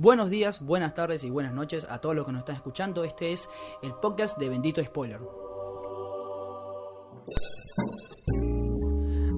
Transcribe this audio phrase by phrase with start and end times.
[0.00, 3.04] Buenos días, buenas tardes y buenas noches a todos los que nos están escuchando.
[3.04, 3.50] Este es
[3.82, 5.20] el podcast de Bendito Spoiler.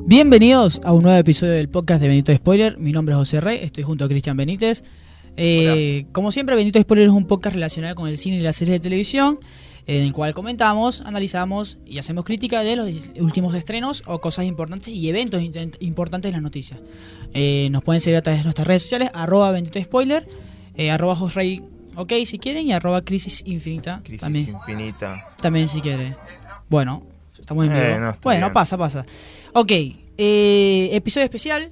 [0.06, 2.78] Bienvenidos a un nuevo episodio del podcast de Bendito Spoiler.
[2.78, 4.84] Mi nombre es José Rey, estoy junto a Cristian Benítez.
[5.36, 8.78] Eh, como siempre, Bendito Spoiler es un podcast relacionado con el cine y las series
[8.78, 9.40] de televisión,
[9.88, 12.88] en el cual comentamos, analizamos y hacemos crítica de los
[13.18, 15.42] últimos estrenos o cosas importantes y eventos
[15.80, 16.78] importantes de las noticias.
[17.34, 21.14] Eh, nos pueden seguir a través de nuestras redes sociales, arroba Bendito Spoiler, eh, arroba
[21.16, 21.62] Josrey,
[21.96, 25.28] ok si quieren, y arroba Crisis Infinita Crisis también, infinita.
[25.40, 26.16] también si quieren.
[26.68, 27.02] Bueno,
[27.38, 27.98] estamos en Eh, vivo.
[28.00, 28.52] no, bueno, bien.
[28.52, 29.04] pasa, pasa.
[29.52, 29.70] Ok,
[30.18, 31.70] eh, episodio especial.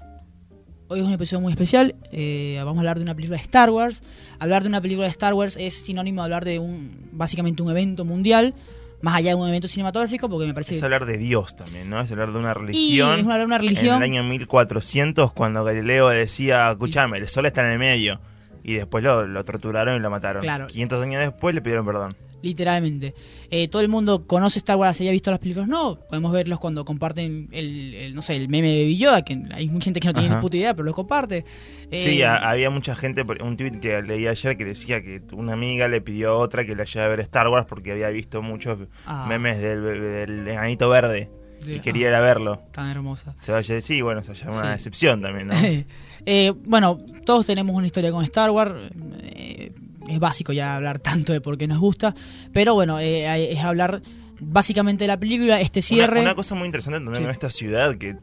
[0.89, 1.95] Hoy es un episodio muy especial.
[2.13, 4.03] eh, vamos a hablar de una película de Star Wars.
[4.41, 7.71] Hablar de una película de Star Wars es sinónimo de hablar de un básicamente un
[7.71, 8.55] evento mundial,
[9.01, 12.01] más allá de un evento cinematográfico, porque me parece Es hablar de Dios también, ¿no?
[12.01, 13.13] Es hablar de una y religión.
[13.21, 14.03] es hablar de una religión.
[14.03, 18.21] En el año 1400, cuando Galileo decía, escuchame, el sol está en el medio.
[18.71, 20.43] Y después lo, lo torturaron y lo mataron.
[20.43, 20.67] Claro.
[20.69, 22.15] 500 años después le pidieron perdón.
[22.43, 23.15] Literalmente.
[23.51, 25.69] Eh, todo el mundo conoce Star Wars, haya visto las películas.
[25.69, 29.69] No, podemos verlos cuando comparten el, el, no sé, el meme de Yoda, que hay
[29.69, 30.37] mucha gente que no tiene Ajá.
[30.37, 31.45] ni puta idea, pero lo comparte.
[31.91, 35.53] Eh, Sí, a- había mucha gente, un tweet que leí ayer que decía que una
[35.53, 38.41] amiga le pidió a otra que le haya a ver Star Wars porque había visto
[38.41, 39.27] muchos Ah.
[39.29, 41.29] memes del, del enanito verde
[41.65, 42.63] de- y quería ah, ir a verlo.
[42.73, 43.35] tan hermosa.
[43.39, 44.79] Se vaya a decir, bueno, se llama una Sí.
[44.79, 45.55] decepción también, ¿no?
[46.27, 48.75] Eh, bueno, todos tenemos una historia con Star Wars.
[49.23, 49.73] eh,
[50.09, 52.15] es básico ya hablar tanto de por qué nos gusta.
[52.53, 54.03] Pero bueno, eh, es hablar
[54.39, 56.21] básicamente de la película, este Una, cierre.
[56.21, 57.25] una cosa muy interesante también Sí.
[57.25, 58.17] en esta ciudad que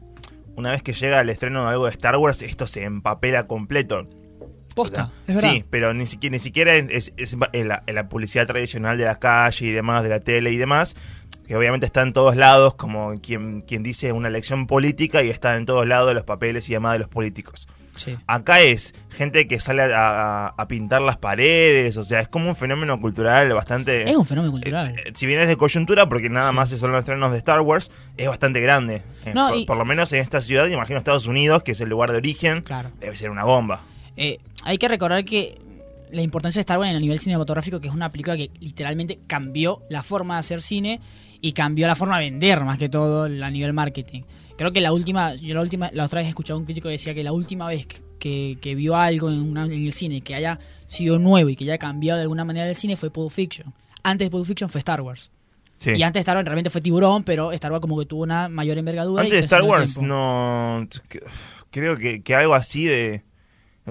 [0.54, 4.06] una vez que llega el estreno de algo de Star Wars, esto se empapela completo.
[4.74, 5.50] posta, O sea, es verdad.
[5.54, 9.66] sí, pero ni siquiera, ni siquiera es, es- la, la publicidad tradicional de la calle
[9.66, 10.94] y demás, de la tele y demás,
[11.48, 15.56] que obviamente está en todos lados, como quien, quien dice una elección política y está
[15.56, 17.66] en todos lados los papeles y demás de los políticos.
[17.96, 18.16] Sí.
[18.28, 22.48] Acá es gente que sale a, a- a pintar las paredes, o sea, es como
[22.48, 24.08] un fenómeno cultural bastante...
[24.08, 24.94] Es un fenómeno cultural.
[24.96, 27.90] Eh, si bien es de coyuntura, porque nada más son los estrenos de Star Wars,
[28.16, 29.02] es bastante grande.
[29.24, 32.12] Eh, No, por, lo menos en esta ciudad, imagino Estados Unidos, que es el lugar
[32.12, 32.90] de origen, Claro.
[33.00, 33.80] debe ser una bomba.
[34.16, 35.58] Eh, hay que recordar que
[36.12, 39.18] la importancia de Star Wars en el nivel cinematográfico, que es una película que literalmente
[39.26, 41.00] cambió la forma de hacer cine
[41.40, 44.22] y cambió la forma de vender más que todo a nivel marketing.
[44.56, 46.92] Creo que la última, yo la última, la otra vez escuchaba a un crítico que
[46.92, 50.20] decía que la última vez que, que- que vio algo en, una- en el cine
[50.20, 53.30] que haya sido nuevo y que haya cambiado de alguna manera el cine fue Pulp
[53.30, 53.72] Fiction.
[54.02, 55.30] Antes de Pulp Fiction fue Star Wars.
[55.76, 55.90] Sí.
[55.94, 58.48] Y antes de Star Wars realmente fue Tiburón, pero Star Wars como que tuvo una
[58.48, 59.22] mayor envergadura.
[59.22, 60.88] Antes de Star Wars, no.
[61.70, 63.22] Creo que, que algo así de.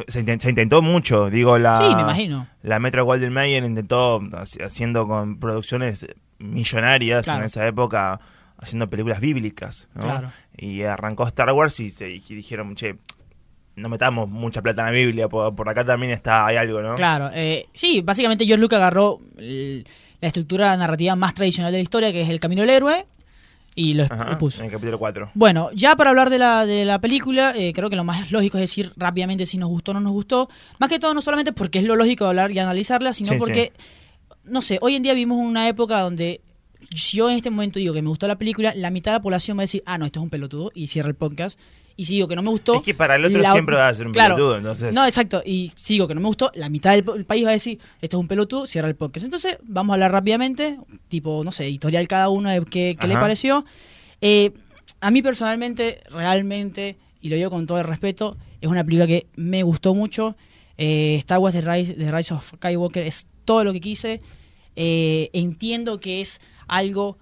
[0.07, 1.79] Se, intent- se intentó mucho, digo, la.
[1.79, 2.47] Sí, me imagino.
[2.61, 6.05] La Metro Golden Mayer intentó, haci- haciendo con producciones
[6.39, 7.39] millonarias Claro.
[7.39, 8.19] en esa época,
[8.57, 10.03] haciendo películas bíblicas, ¿no?
[10.03, 10.31] Claro.
[10.57, 12.95] Y arrancó Star Wars y, se, y dijeron, che,
[13.75, 16.95] no metamos mucha plata en la Biblia, por, por acá también está hay algo, ¿no?
[16.95, 19.85] Claro, eh, sí, básicamente George Lucas agarró el-
[20.19, 23.05] la estructura narrativa más tradicional de la historia, que es el camino del héroe,
[23.75, 24.61] y lo, Ajá, lo puso.
[24.61, 25.29] en el capítulo 4.
[25.35, 28.57] Bueno, ya para hablar de la, de la película, eh, creo que lo más lógico
[28.57, 30.49] es decir rápidamente si nos gustó o no nos gustó.
[30.79, 33.37] Más que todo, no solamente porque es lo lógico de hablar y analizarla, sino Sí,
[33.37, 33.73] porque,
[34.47, 36.41] no sé, hoy en día vivimos una época donde
[36.95, 39.21] si yo en este momento digo que me gustó la película, la mitad de la
[39.21, 41.59] población va a decir, ah, no, esto es un pelotudo, y cierra el podcast.
[41.99, 42.75] Y si digo que no me gustó...
[42.75, 44.35] Es que para el otro la- siempre va a ser un Claro.
[44.35, 44.93] pelotudo, entonces.
[44.93, 45.41] No, exacto.
[45.43, 47.79] Y si digo que no me gustó, la mitad del el país va a decir,
[48.01, 49.25] esto es un pelotudo, cierra el podcast.
[49.25, 50.77] Entonces, vamos a hablar rápidamente,
[51.09, 53.65] tipo, no sé, editorial cada uno de qué, qué le pareció.
[54.21, 54.51] Eh,
[55.01, 59.25] a mí personalmente, realmente, y lo digo con todo el respeto, es una película que
[59.35, 60.35] me gustó mucho.
[60.77, 64.21] Eh, Star Wars The Rise, The Rise of Skywalker es todo lo que quise.
[64.79, 67.17] Eh, entiendo que es algo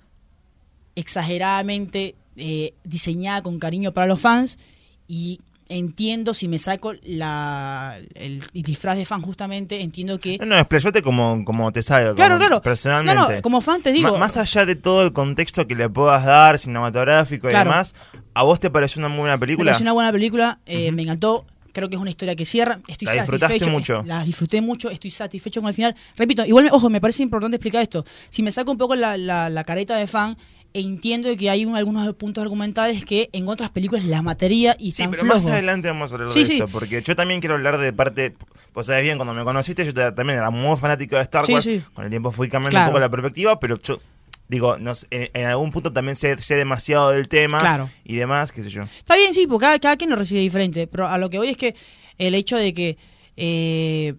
[0.95, 4.59] exageradamente eh, diseñada con cariño para los fans
[5.07, 10.37] y entiendo si me saco la, el, el disfraz de fan justamente, entiendo que...
[10.37, 12.13] No, no, explayate como, como te salga.
[12.13, 12.61] Claro, como claro.
[12.61, 13.19] Personalmente.
[13.19, 14.17] No, no, como fan te digo...
[14.17, 17.71] Más allá de todo el contexto que le puedas dar, cinematográfico y Claro.
[17.71, 17.95] demás,
[18.33, 19.71] ¿a vos te pareció una muy buena Me película?
[19.71, 21.45] pareció una buena película, eh, me encantó.
[21.75, 22.79] Creo que es una historia que cierra.
[22.87, 23.69] Estoy La disfrutaste satisfecho.
[23.69, 24.03] mucho.
[24.05, 25.93] La disfruté mucho, estoy satisfecho con el final.
[26.15, 28.05] Repito, igual, ojo, me parece importante explicar esto.
[28.29, 30.37] Si me saco un poco la, la, la careta de fan,
[30.73, 35.03] entiendo que hay un- algunos puntos argumentales que en otras películas las mataría y Sí,
[35.11, 35.51] pero más flojos.
[35.53, 36.55] adelante vamos a hablar Sí, de sí.
[36.55, 38.35] eso, porque yo también quiero hablar de parte,
[38.73, 41.81] vos sabés bien, cuando me conociste yo también era muy fanático de Star Wars, sí.
[41.93, 42.85] con el tiempo fui cambiando Claro.
[42.87, 43.99] un poco la perspectiva, pero yo
[44.47, 47.89] digo, no sé, en, en algún punto también sé, sé demasiado del tema Claro.
[48.03, 48.81] y demás, qué sé yo.
[48.97, 50.87] Está bien, sí, porque cada, cada quien lo recibe diferente.
[50.87, 51.75] Pero a lo que voy es que
[52.17, 52.97] el hecho de que.
[53.37, 54.13] eh,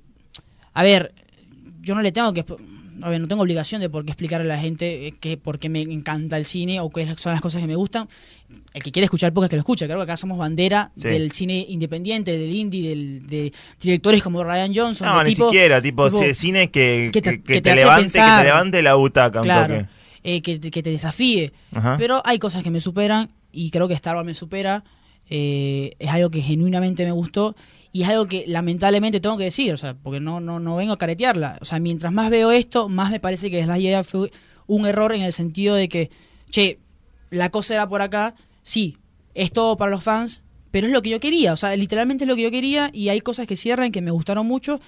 [0.75, 1.13] a ver,
[1.81, 2.45] yo no le tengo que.
[3.03, 5.59] a ver, no tengo obligación de por qué explicarle a la gente eh, que, por
[5.59, 8.09] qué me encanta el cine o qué son las cosas que me gustan.
[8.75, 9.87] El que quiere escuchar pocas que lo escucha.
[9.87, 11.09] Creo que acá somos bandera Sí.
[11.09, 15.07] del cine independiente, del indie, del, de directores como Ryan Johnson.
[15.09, 18.03] No, ni tipo- siquiera, tipo, tipo- cine que, que te- que- que que te levante,
[18.03, 18.39] pensar.
[18.39, 19.87] que te levante la butaca un toque.
[20.27, 21.53] Eh, que, te- que te desafíe.
[21.73, 21.97] Ajá.
[21.99, 24.83] Pero hay cosas que me superan y creo que Star Wars me supera.
[25.29, 27.57] eh, es algo que genuinamente me gustó
[27.93, 30.93] y es algo que lamentablemente tengo que decir, o sea, porque no, no, no vengo
[30.93, 31.59] a caretearla.
[31.61, 34.31] O sea, mientras más veo esto, más me parece que Slash Jedi fue
[34.67, 36.11] un error en el sentido de que,
[36.51, 36.79] che,
[37.31, 38.97] la cosa era por acá, sí,
[39.35, 42.29] es todo para los fans, pero es lo que yo quería, o sea, literalmente es
[42.29, 44.81] lo que yo quería y hay cosas que cierran que me gustaron mucho.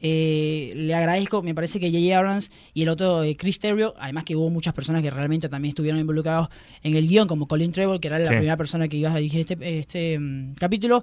[0.00, 2.18] Eh, le agradezco, me parece que J.J.
[2.18, 5.70] Abrams y el otro eh, Chris Terrio, además que hubo muchas personas que realmente también
[5.70, 6.48] estuvieron involucrados
[6.82, 8.30] en el guion, como Colin Trevor, que era la Sí.
[8.32, 11.02] primera persona que iba a dirigir este, este mm, capítulo.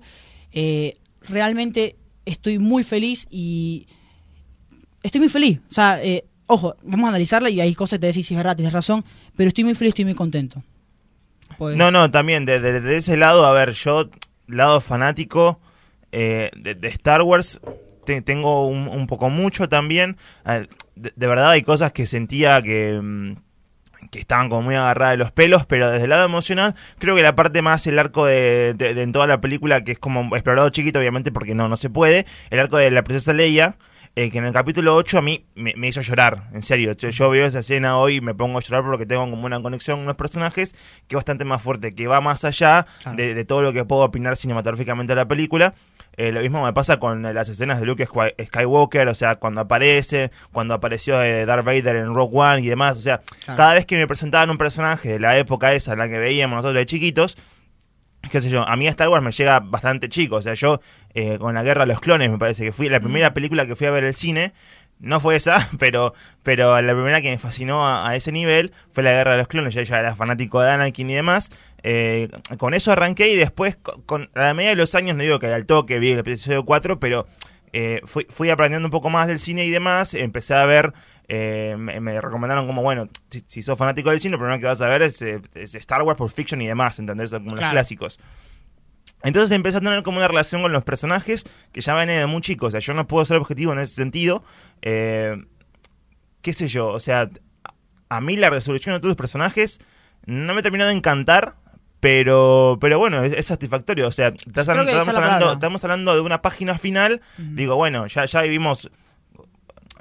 [0.52, 0.98] Eh,
[1.28, 1.96] realmente
[2.26, 3.88] estoy muy feliz y
[5.02, 5.60] estoy muy feliz.
[5.70, 8.38] O sea, eh, ojo, vamos a analizarla y hay cosas que te decís, si es
[8.38, 9.04] verdad, tienes razón,
[9.36, 10.62] pero estoy muy feliz, estoy muy contento.
[11.58, 14.10] Pues- No, no, también, de, de- de ese lado, a ver, yo,
[14.48, 15.60] lado fanático
[16.12, 17.60] de, de Star Wars,
[18.06, 20.18] te- tengo un, un poco mucho también.
[20.46, 23.34] Eh, de, verdad hay cosas que sentía que, mm,
[24.12, 27.22] que estaban como muy agarradas de los pelos, pero desde el lado emocional, creo que
[27.24, 30.36] la parte más, el arco de, de- de- en toda la película, que es como
[30.36, 33.76] explorado chiquito, obviamente, porque no, no se puede, el arco de la princesa Leia.
[34.16, 36.94] Eh, que en el capítulo 8 a mí me, me hizo llorar, en serio.
[36.94, 39.60] Yo, yo veo esa escena hoy y me pongo a llorar porque tengo como una
[39.62, 40.74] conexión con unos personajes
[41.08, 43.18] que es bastante más fuerte, que va más allá Claro.
[43.18, 45.74] de, de todo lo que puedo opinar cinematográficamente de la película.
[46.16, 49.62] Eh, lo mismo me pasa con las escenas de Luke Sky- Skywalker, o sea, cuando
[49.62, 53.00] aparece, cuando apareció eh, Darth Vader en Rogue One y demás.
[53.00, 53.58] O sea, Claro.
[53.58, 56.76] cada vez que me presentaban un personaje de la época esa, la que veíamos nosotros
[56.76, 57.36] de chiquitos,
[58.32, 60.38] qué sé yo, a mí Star Wars me llega bastante chico.
[60.38, 60.80] O sea, yo
[61.14, 63.76] eh, con la Guerra de los Clones me parece que fui la primera película que
[63.76, 64.54] fui a ver al cine.
[65.00, 69.04] No fue esa, pero, pero la primera que me fascinó a, a ese nivel fue
[69.04, 69.74] la Guerra de los Clones.
[69.74, 71.50] Yo ya era fanático de Anakin y demás.
[71.84, 75.24] Eh, con eso arranqué y después, co- con, a la medida de los años, no
[75.24, 77.28] digo que al toque vi el episodio 4, pero
[77.74, 80.14] eh, fui, fui aprendiendo un poco más del cine y demás.
[80.14, 80.94] Empecé a ver,
[81.28, 84.68] eh, me, me recomendaron como, bueno, si, si sos fanático del cine, lo primero que
[84.68, 87.32] vas a ver es, eh, es Star Wars por Fiction y demás, ¿entendés?
[87.32, 88.20] Como los clásicos.
[89.24, 92.42] Entonces empecé a tener como una relación con los personajes que ya viene de muy
[92.42, 92.68] chicos.
[92.68, 94.44] O sea, yo no puedo ser objetivo en ese sentido.
[94.82, 95.46] Eh,
[96.42, 96.90] ¿Qué sé yo?
[96.90, 97.30] O sea,
[98.10, 99.80] a mí la resolución de todos los personajes
[100.26, 101.56] no me terminó de encantar.
[102.04, 104.08] Pero, pero bueno, es, es satisfactorio.
[104.08, 107.22] O sea, estás- estamos, es la hablando, estamos hablando de una página final.
[107.38, 108.92] Digo, bueno, ya, ya vivimos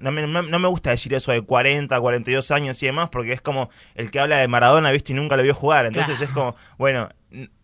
[0.00, 3.32] no me, no- no me gusta decir eso de 40, 42 años y demás, porque
[3.32, 5.86] es como el que habla de Maradona, viste, y nunca lo vio jugar.
[5.86, 6.28] Entonces Claro.
[6.28, 7.08] es como, bueno,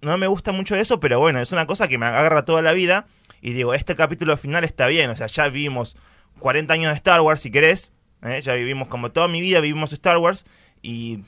[0.02, 2.72] no me gusta mucho eso, pero bueno, es una cosa que me agarra toda la
[2.72, 3.06] vida.
[3.42, 5.96] Y digo, este capítulo final está bien, o sea, ya vivimos
[6.38, 7.92] 40 años de Star Wars, si querés.
[8.22, 8.40] ¿eh?
[8.40, 10.44] Ya vivimos como toda mi vida, vivimos Star Wars.
[10.80, 11.24] Y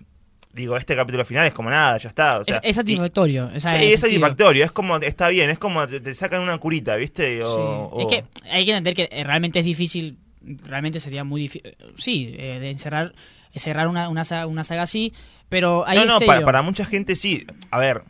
[0.52, 2.38] digo, este capítulo final es como nada, ya está.
[2.40, 3.50] O sea, es, es satisfactorio.
[3.54, 6.58] o sea, sí, es satisfactorio, es como, está bien, es como te, te sacan una
[6.58, 7.42] curita, ¿viste?
[7.44, 7.46] O-
[7.90, 7.94] Sí.
[7.96, 10.18] o- Es que hay que entender que eh, realmente es difícil,
[10.66, 13.14] realmente sería muy difícil, sí, eh, de encerrar,
[13.54, 15.12] cerrar una, una, saga, una saga así,
[15.48, 17.46] pero ahí no, no, estoy para, mucha gente sí.
[17.70, 18.02] A ver,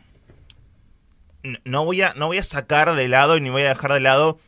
[1.65, 3.99] no voy a, no voy a sacar de lado y ni voy a dejar de
[3.99, 4.39] lado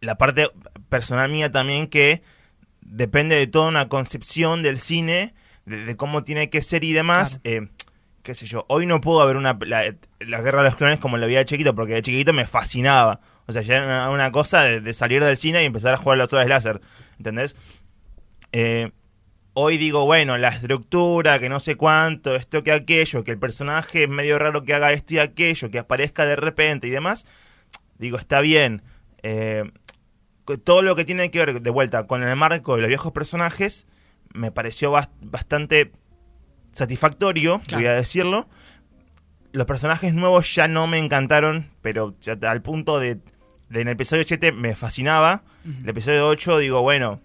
[0.00, 0.46] la parte
[0.88, 2.22] personal mía también que
[2.80, 5.34] depende de toda una concepción del cine,
[5.66, 7.40] de, de cómo tiene que ser y demás.
[7.44, 7.68] Eh,
[8.22, 11.18] qué sé yo, hoy no puedo ver una, la, la Guerra de los Clones como
[11.18, 13.20] la veía de chiquito, porque de chiquito me fascinaba.
[13.46, 15.96] O sea, ya era una, una cosa de, de salir del cine y empezar a
[15.96, 16.80] jugar las horas láser,
[17.18, 17.56] ¿entendés?
[18.52, 18.92] Eh,
[19.54, 24.04] hoy digo, bueno, la estructura, que no sé cuánto, esto que aquello, que el personaje
[24.04, 27.26] es medio raro que haga esto y aquello, que aparezca de repente y demás,
[27.98, 28.82] digo, está bien.
[29.22, 29.64] Eh,
[30.64, 33.86] todo lo que tiene que ver de vuelta con el marco de los viejos personajes
[34.34, 35.92] me pareció bas- bastante
[36.72, 37.82] satisfactorio, Claro.
[37.82, 38.48] voy a decirlo.
[39.52, 43.16] Los personajes nuevos ya no me encantaron, pero ya al punto de,
[43.68, 45.42] de en el episodio 7 me fascinaba.
[45.82, 47.20] El episodio 8 digo, bueno,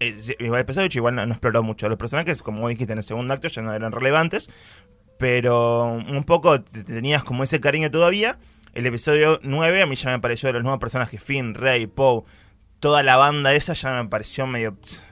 [0.00, 1.88] eh, el episodio 8 igual no, no exploró mucho.
[1.88, 4.50] Los personajes, como dijiste en el segundo acto, ya no eran relevantes.
[5.18, 8.38] Pero un poco te- tenías como ese cariño todavía.
[8.74, 12.22] El episodio 9 a mí ya me pareció de los nuevos personajes, Finn, Rey, Poe,
[12.80, 14.76] toda la banda esa ya me pareció medio...
[14.80, 15.02] pss,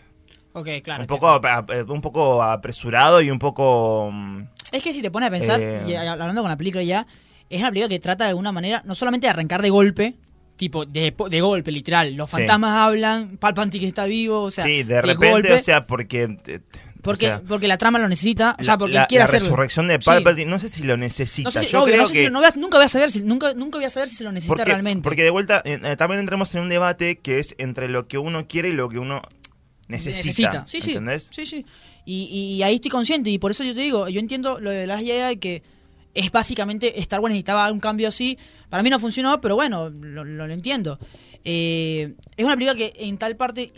[0.58, 1.02] Ok, claro.
[1.02, 4.10] un, poco, ap- un poco apresurado y un poco...
[4.10, 7.06] mm, Es que si te pones a pensar, Eh, y hablando con la película ya,
[7.50, 10.14] es una película que trata de alguna manera, no solamente de arrancar de golpe,
[10.56, 12.14] tipo, de, de golpe, literal.
[12.14, 12.38] Los Sí.
[12.38, 16.22] fantasmas hablan, Palpatine que está vivo, o sea, sí, de repente, golpe, o sea, porque...
[16.46, 16.60] eh,
[16.98, 19.24] o porque, sea, porque la trama lo necesita, o sea, la- porque la, quiere la
[19.26, 19.46] hacerlo.
[19.50, 20.06] resurrección de Sí.
[20.06, 21.46] Palpatine, no sé si lo necesita.
[21.46, 22.24] No sé si- Yo obvio, creo no sé si que...
[22.24, 24.16] lo- no voy a- nunca voy a saber si, nunca, nunca voy a saber si
[24.16, 25.02] se lo necesita porque, realmente.
[25.02, 28.16] porque de vuelta eh, eh, también entramos en un debate que es entre lo que
[28.18, 29.22] uno quiere y lo que uno
[29.88, 30.66] necesita.
[30.66, 30.90] Sí, sí.
[30.90, 31.30] ¿Entendés?
[31.32, 31.64] Sí, sí.
[32.04, 32.24] Y,
[32.56, 35.02] y ahí estoy consciente y por eso yo te digo, yo entiendo lo de las
[35.02, 35.62] Jedi que
[36.14, 38.38] es básicamente Star Wars necesitaba un cambio así.
[38.70, 40.98] Para mí no funcionó, pero bueno, lo, lo entiendo.
[41.44, 43.72] Eh, es una película que en tal parte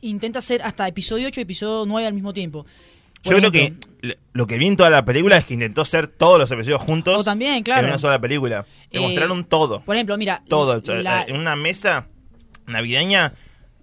[0.00, 2.64] intenta ser hasta episodio 8 y episodio 9 al mismo tiempo.
[3.22, 3.74] Por Yo creo que
[4.32, 7.18] lo que vi en toda la película es que intentó hacer todos los episodios juntos
[7.18, 7.86] O también, en claro.
[7.88, 8.64] una sola película.
[8.90, 9.80] Te Eh, mostraron todo.
[9.84, 10.42] Por ejemplo, mira.
[10.48, 10.80] Todo.
[11.02, 12.06] La- En una mesa
[12.66, 13.34] navideña.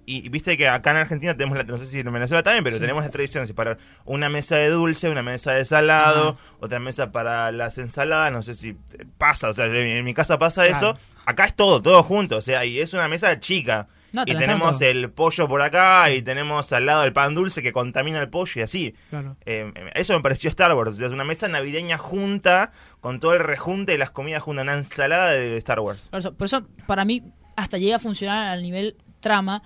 [0.06, 2.64] Y y viste que acá en Argentina tenemos la, no sé si en Venezuela también,
[2.64, 2.82] pero Sí.
[2.82, 6.56] tenemos la tradición de separar una mesa de dulce, una mesa de salado, Ajá.
[6.60, 8.78] otra mesa para las ensaladas, no sé si
[9.18, 10.78] pasa, o sea, en mi casa pasa Claro.
[10.92, 10.98] eso.
[11.26, 13.88] Acá es todo, todo junto, o sea, y es una mesa chica.
[14.14, 14.88] No, te y tenemos todo.
[14.88, 18.54] el pollo por acá y tenemos al lado el pan dulce que contamina el pollo
[18.56, 18.96] y así.
[19.10, 19.36] Claro.
[19.46, 20.92] Eh, eso me pareció Star Wars.
[20.92, 22.72] O sea, es una mesa navideña junta
[23.02, 24.64] con todo el rejunte y las comidas juntas.
[24.64, 26.08] Una ensalada de Star Wars.
[26.12, 27.24] Por eso, por eso, para mí,
[27.58, 29.64] hasta llega a funcionar al nivel trama,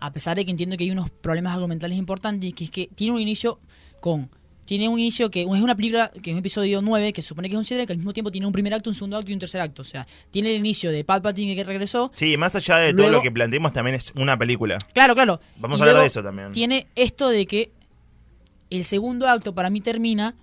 [0.00, 3.14] a pesar de que entiendo que hay unos problemas argumentales importantes, que es que tiene
[3.14, 3.58] un inicio
[4.00, 4.30] con.
[4.64, 7.48] Tiene un inicio que es una película, que es un episodio 9, que se supone
[7.48, 9.30] que es un cierre, que al mismo tiempo tiene un primer acto, un segundo acto
[9.30, 9.80] y un tercer acto.
[9.80, 12.10] O sea, tiene el inicio de Palpatine que regresó.
[12.12, 14.78] Sí, más allá de todo lo que planteemos, también es una película.
[14.92, 15.40] Claro, claro.
[15.56, 16.52] Vamos Y a hablar de eso también.
[16.52, 17.72] Tiene esto de que
[18.68, 20.34] el segundo acto para mí termina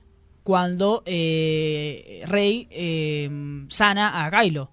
[0.42, 3.30] cuando eh, Rey eh,
[3.70, 4.72] sana a Kylo.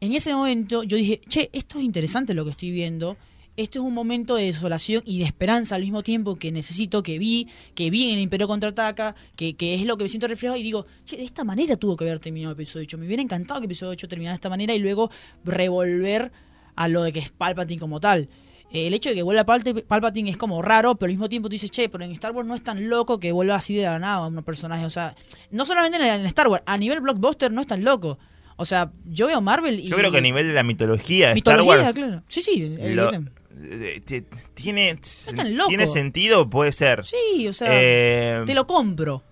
[0.00, 3.18] En ese momento yo dije, che, esto es interesante lo que estoy viendo.
[3.58, 7.18] Esto es un momento de desolación y de esperanza al mismo tiempo que necesito, que
[7.18, 10.56] vi, que vi en el Imperio Contraataca, que, que es lo que me siento reflejado
[10.58, 12.98] y digo, che, de esta manera tuvo que haber terminado el episodio 8.
[12.98, 15.10] Me hubiera encantado que el episodio 8 terminara de esta manera y luego
[15.44, 16.30] revolver
[16.76, 18.28] a lo de que es Palpatine como tal.
[18.70, 21.48] Eh, el hecho de que vuelva Palp- Palpatine es como raro, pero al mismo tiempo
[21.48, 23.82] tú dices, che, pero en Star Wars no es tan loco que vuelva así de
[23.84, 24.86] la nada a unos personajes.
[24.86, 25.16] O sea,
[25.50, 28.18] no solamente en, en Star Wars, a nivel blockbuster no es tan loco.
[28.56, 29.88] O sea, yo veo Marvel y.
[29.88, 31.94] Yo creo que a nivel de la mitología de mitología, Star Wars.
[31.94, 32.22] claro.
[32.28, 32.76] Sí, sí.
[32.78, 33.30] el- lo- el-
[34.54, 34.98] tiene,
[35.36, 35.68] tan loco.
[35.68, 37.04] tiene sentido, puede ser.
[37.04, 39.24] sí, o sea, Eh, te lo compro.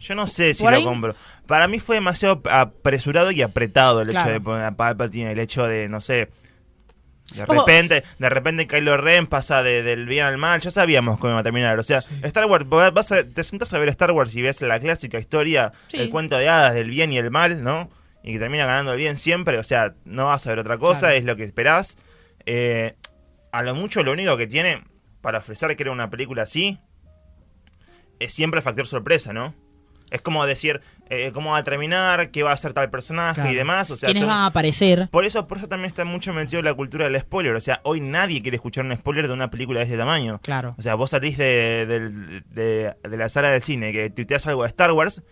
[0.00, 1.14] Yo no sé si lo ahí- compro.
[1.46, 5.64] Para mí fue demasiado apresurado y apretado el hecho de poner a Palpatine, el hecho
[5.66, 6.30] de, no sé,
[7.34, 11.32] de repente, de repente Kylo Ren pasa de- del bien al mal, ya sabíamos cómo
[11.32, 11.78] iba a terminar.
[11.78, 14.60] O sea, Star Wars, vos vas a- te sentás a ver Star Wars y ves
[14.62, 15.98] la clásica historia, Sí.
[15.98, 17.88] el cuento de hadas del bien y el mal, ¿no?
[18.24, 21.00] Y que termina ganando el bien siempre, o sea, no vas a ver otra cosa,
[21.00, 21.14] Claro.
[21.14, 21.96] es lo que esperás.
[22.44, 22.94] Eh,
[23.52, 24.82] a lo mucho lo único que tiene
[25.20, 26.78] para ofrecer que era una película así
[28.18, 29.54] es siempre el factor sorpresa, ¿no?
[30.10, 33.50] Es como decir eh, cómo va a terminar, qué va a hacer tal personaje Claro.
[33.50, 33.90] y demás.
[33.90, 35.08] O sea, ¿Quiénes son- van a aparecer?
[35.10, 37.54] por eso, por eso también está mucho metido la cultura del spoiler.
[37.54, 40.38] O sea, hoy nadie quiere escuchar un spoiler de una película de este tamaño.
[40.42, 40.74] Claro.
[40.78, 44.68] O sea, vos salís de, de- de la sala del cine que tuiteas algo de
[44.68, 45.22] Star Wars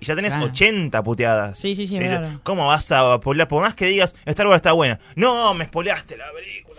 [0.00, 0.46] y ya tenés Claro.
[0.50, 1.58] 80 puteadas.
[1.58, 2.40] Sí, sí, sí, Y dices, claro.
[2.44, 3.48] ¿Cómo vas a spoilear?
[3.48, 5.00] Por más que digas, Star Wars está buena.
[5.16, 6.71] No, me spoileaste la película.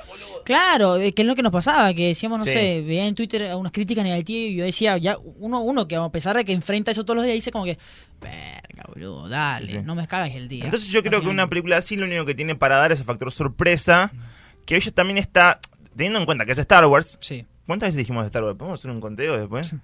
[0.43, 2.51] Claro, eh, que es lo que nos pasaba, que decíamos, no Sí.
[2.51, 6.09] sé, veía en Twitter unas críticas negativas y yo decía, ya uno uno que a
[6.09, 7.77] pesar de que enfrenta eso todos los días, dice como que,
[8.21, 9.79] verga, boludo, dale, Sí, sí.
[9.83, 10.65] no me cagas el día.
[10.65, 13.05] Entonces yo creo que una película así lo único que tiene para dar es el
[13.05, 14.11] factor sorpresa,
[14.65, 15.59] que ella también está,
[15.95, 17.45] teniendo en cuenta que es Star Wars, Sí.
[17.65, 18.57] ¿cuántas veces dijimos Star Wars?
[18.57, 19.75] ¿Podemos hacer un conteo después?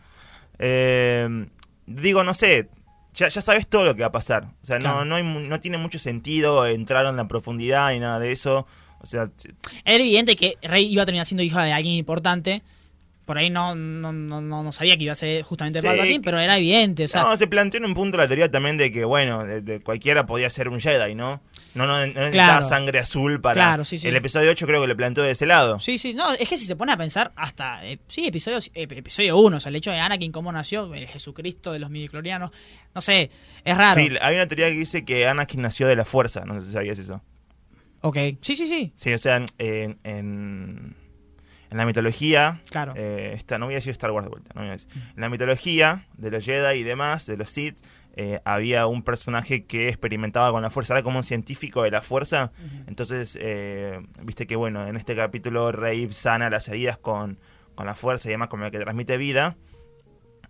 [0.59, 1.47] Eh,
[1.85, 2.69] digo, no sé,
[3.13, 4.43] ya, ya sabes todo lo que va a pasar.
[4.61, 5.05] O sea, Claro.
[5.05, 8.67] no, no, hay no tiene mucho sentido entrar en la profundidad ni nada de eso.
[9.01, 9.29] O sea,
[9.85, 12.61] Era evidente que Rey iba a terminar siendo hija de alguien importante.
[13.25, 16.19] Por ahí no, no, no, no, no sabía que iba a ser justamente Sí, Palpatine,
[16.19, 17.03] pero era evidente.
[17.03, 19.61] O sea, no, se planteó en un punto la teoría también de que, bueno, de-
[19.61, 21.39] de cualquiera podía ser un Jedi, ¿no?
[21.75, 22.63] No, no, no necesitaba Claro.
[22.67, 23.53] sangre azul para...
[23.53, 24.07] Claro, sí, sí.
[24.07, 25.79] El episodio 8 creo que le planteó de ese lado.
[25.79, 28.87] Sí, sí, no, es que si se pone a pensar hasta, eh, sí, episodio, eh,
[28.89, 32.49] episodio 1, o sea, el hecho de Anakin, cómo nació, el Jesucristo de los midichlorianos,
[32.95, 33.29] no sé,
[33.63, 34.01] es raro.
[34.01, 36.73] Sí, hay una teoría que dice que Anakin nació de la fuerza, no sé si
[36.73, 37.21] sabías eso.
[38.01, 40.95] Ok, sí, sí, sí, Sí, o sea, en, en,
[41.69, 42.93] en la mitología, claro.
[42.95, 44.87] eh, esta, no voy a decir Star Wars de vuelta, no voy a decir.
[44.93, 47.77] en la mitología de los Jedi y demás, de los Sith,
[48.15, 52.01] eh, había un personaje que experimentaba con la fuerza, era como un científico de la
[52.01, 52.51] fuerza,
[52.87, 57.39] entonces, eh, viste que bueno, en este capítulo Rey sana las heridas con,
[57.75, 59.55] con la fuerza y demás, como la que transmite vida,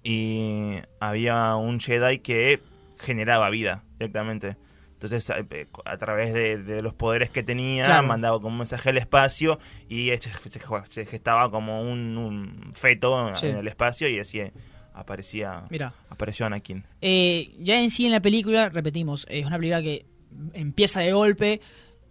[0.03, 2.61] y había un Jedi que
[2.97, 4.55] generaba vida directamente.
[5.01, 8.05] Entonces, a, eh, a través de, de los poderes que tenía, Claro.
[8.05, 10.29] mandaba como un mensaje al espacio y se,
[10.89, 13.47] se gestaba como un, un feto Sí.
[13.47, 14.41] en el espacio y así
[14.93, 16.83] aparecía, Mira, apareció Anakin.
[17.01, 20.05] eh, ya en sí en la película, repetimos, es una película que
[20.53, 21.61] empieza de golpe,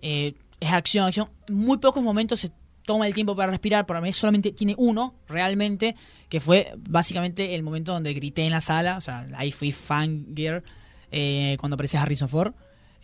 [0.01, 2.51] eh, es acción, acción, muy pocos momentos se
[2.87, 5.95] toma el tiempo para respirar, para mí solamente tiene uno, realmente,
[6.31, 10.63] que fue básicamente el momento donde grité en la sala, o sea, ahí fui fangirl,
[11.11, 12.55] eh, cuando aparece Harrison Ford,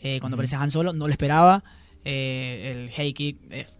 [0.04, 1.64] eh, cuando aparece Han Solo, no lo esperaba,
[2.04, 3.74] eh, el Hey Kid es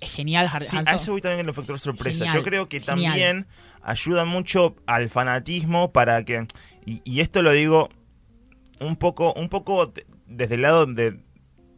[0.00, 0.50] genial.
[0.68, 2.18] Sí, Han a eso voy también con el factor sorpresa.
[2.24, 3.12] Genial, Yo creo que genial.
[3.12, 3.46] también
[3.82, 6.46] ayuda mucho al fanatismo para que.
[6.86, 7.88] Y, y esto lo digo
[8.80, 11.20] un poco, un poco de- desde el lado de.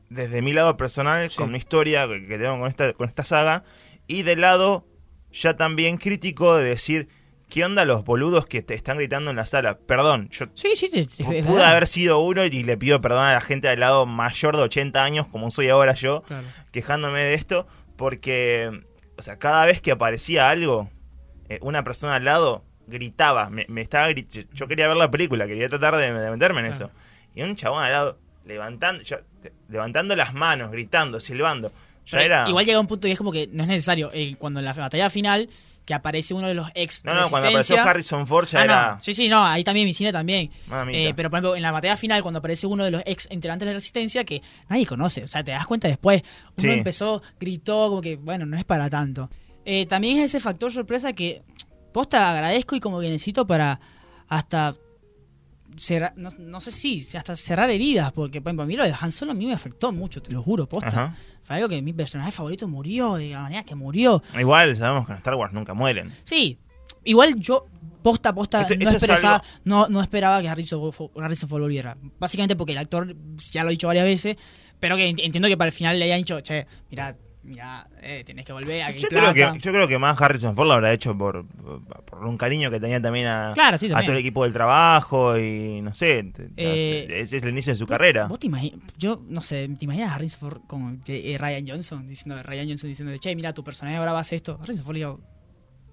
[0.09, 1.37] Desde mi lado personal, Sí.
[1.37, 3.65] con mi historia que que tengo con esta, con esta saga.
[4.09, 4.87] Y del lado
[5.33, 7.09] ya también crítico de decir.
[7.49, 9.79] ¿Qué onda los boludos que te están gritando en la sala?
[9.79, 11.67] Perdón, yo Sí, sí, es pude verdad.
[11.71, 15.05] haber sido uno y le pido perdón a la gente del lado mayor de 80
[15.05, 16.47] años, como soy ahora yo, Claro.
[16.73, 18.71] quejándome de esto, porque,
[19.17, 20.91] o sea, cada vez que aparecía algo,
[21.49, 25.47] eh, una persona al lado gritaba, me, me estaba grit- yo quería ver la película,
[25.47, 26.87] quería tratar de, de meterme en Claro.
[26.87, 26.91] eso.
[27.35, 29.21] Y un chabón al lado, levantando, ya,
[29.69, 31.73] levantando las manos, gritando, silbando.
[32.07, 32.49] Ya era...
[32.49, 34.11] Igual llega un punto y es como que no es necesario.
[34.13, 35.49] eh, cuando en la batalla final,
[35.87, 37.03] que aparece uno de los ex.
[37.05, 38.95] No, no, cuando apareció Harrison Ford ya Ah, era...
[38.97, 39.03] no.
[39.03, 40.51] Sí, sí, no, ahí también, mi cine también.
[40.93, 43.65] Eh, pero por ejemplo, en la batalla final, cuando aparece uno de los ex integrantes
[43.67, 46.23] de la Resistencia, que nadie conoce, o sea, te das cuenta después.
[46.23, 46.69] Uno Sí.
[46.69, 49.31] empezó, gritó, como que, bueno, no es para tanto.
[49.65, 51.43] Eh, también es ese factor sorpresa que
[51.93, 53.81] posta agradezco y como que necesito para
[54.29, 54.75] hasta
[55.77, 58.95] cerrar, no, no sé si, hasta cerrar heridas, porque por ejemplo, a mí lo de
[58.99, 60.89] Han Solo a mí me afectó mucho, te lo juro, posta.
[60.89, 61.17] Ajá.
[61.47, 64.23] Fue algo que mi personaje favorito murió de la manera que murió.
[64.39, 66.13] Igual sabemos que en Star Wars nunca mueren.
[66.25, 66.59] Sí,
[67.05, 67.67] igual yo
[68.03, 71.97] posta posta Eso- no, eso esperaba, no, no esperaba que Harrison, Harrison Ford volviera.
[72.19, 73.15] Básicamente porque el actor,
[73.53, 74.37] ya lo he dicho varias veces,
[74.81, 78.23] pero que ent- entiendo que para el final le hayan dicho, che, mira, mira, eh,
[78.27, 80.93] tenés que volver a Yo creo, que, yo creo que más Harrison Ford lo habrá
[80.93, 84.07] hecho por, por un cariño que tenía también a, Claro, sí, a también.
[84.07, 87.87] todo el equipo del trabajo y no sé, Eh, ese es el inicio de su
[87.87, 88.27] carrera.
[88.27, 88.81] ¿Vos te imaginas?
[88.99, 92.89] Yo, no sé, ¿te imaginas a Harrison Ford con eh, Ryan Johnson diciendo, Ryan Johnson
[92.91, 94.59] diciendo, che, mira, tu personaje ahora va a hacer esto?
[94.63, 95.21] Harrison Ford le digo,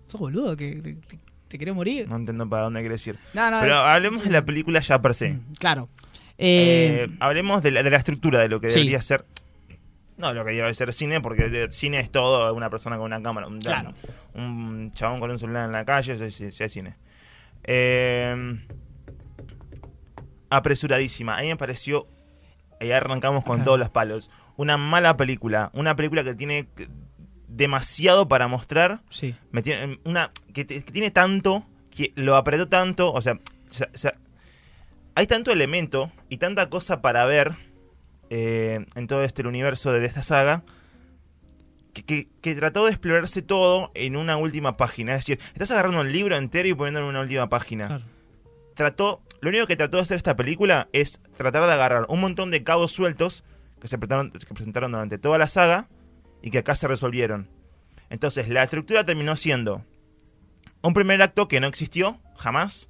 [0.08, 2.08] sos boludo, que te, te, te querés morir.
[2.10, 3.18] No entiendo para dónde quieres ir.
[3.34, 5.30] No, no, Pero es- hablemos de la película ya per se.
[5.34, 5.90] Mm, Claro.
[6.38, 8.80] Eh, Eh, hablemos de la, de la estructura de lo que Sí.
[8.80, 9.24] debería ser.
[10.18, 13.48] No, lo que debe ser cine, porque cine es todo, una persona con una cámara,
[13.48, 13.94] un, Claro.
[14.36, 16.96] un chabón con un celular en la calle, eso es, cine.
[17.64, 18.60] Eh,
[20.50, 21.38] apresuradísima.
[21.38, 22.08] A mí me pareció,
[22.80, 25.72] ahí arrancamos con todos los palos, una mala película.
[25.74, 26.68] Una película que tiene
[27.48, 29.36] demasiado para mostrar sí.
[29.52, 33.38] me tiene una que, tiene tanto que lo apretó tanto o sea,
[33.70, 34.14] se- se-
[35.14, 37.56] hay tanto elemento y tanta cosa para ver
[38.36, 40.64] eh, en todo este universo de, de esta saga
[41.94, 46.02] que, que- que trató de explorarse todo en una última página es decir estás agarrando
[46.02, 48.04] un libro entero y poniéndolo en una última página Claro.
[48.76, 52.50] trató lo único que trató de hacer esta película es tratar de agarrar un montón
[52.50, 53.44] de cabos sueltos
[53.82, 55.88] que se presentaron, que presentaron durante toda la saga
[56.42, 57.50] y que acá se resolvieron.
[58.10, 59.84] Entonces, la estructura terminó siendo
[60.82, 62.90] un primer acto que no existió jamás,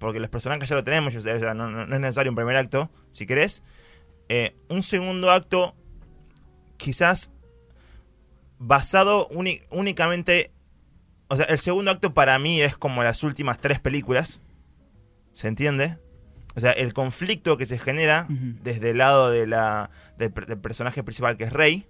[0.00, 2.36] porque los personajes ya lo tenemos, ya sea, ya no, no- no es necesario un
[2.36, 3.62] primer acto, si querés.
[4.28, 5.74] Eh, un segundo acto,
[6.76, 7.30] quizás
[8.58, 9.28] basado
[9.70, 10.50] únicamente.
[11.28, 14.40] O sea, el segundo acto para mí es como las últimas tres películas.
[15.32, 15.98] ¿Se entiende?
[16.54, 20.58] O sea, el conflicto que se genera desde el lado de la, del, per- del
[20.58, 21.86] personaje principal, que es Rey,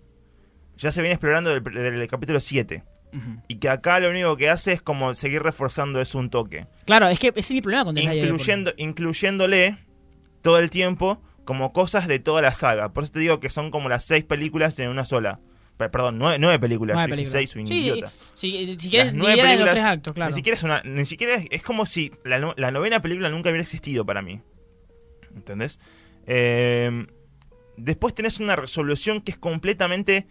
[0.79, 2.83] ya se viene explorando del, del capítulo 7.
[3.13, 3.43] Ujú.
[3.47, 6.67] Y que acá lo único que hace es como seguir reforzando eso un toque.
[6.87, 9.79] Claro, es que ese es mi problema con Incluyendo, incluyéndole
[10.41, 12.93] todo el tiempo como cosas de toda la saga.
[12.93, 15.41] Por eso te digo que son como las seis películas en una sola.
[15.77, 16.95] Per- Perdón, nueve, nueve películas.
[16.95, 17.33] Nueve películas.
[17.33, 18.13] seis, un Sí, idiota.
[18.35, 20.31] Si, si quieres, Las nueve dividirla en los películas, tres actos, claro.
[20.31, 23.29] Ni siquiera es una, ni siquiera es, es como si la, no- la novena película
[23.29, 24.41] nunca hubiera existido para mí.
[25.35, 25.81] ¿Entendés?
[26.27, 27.07] Eh,
[27.77, 30.27] después tenés una resolución que es completamente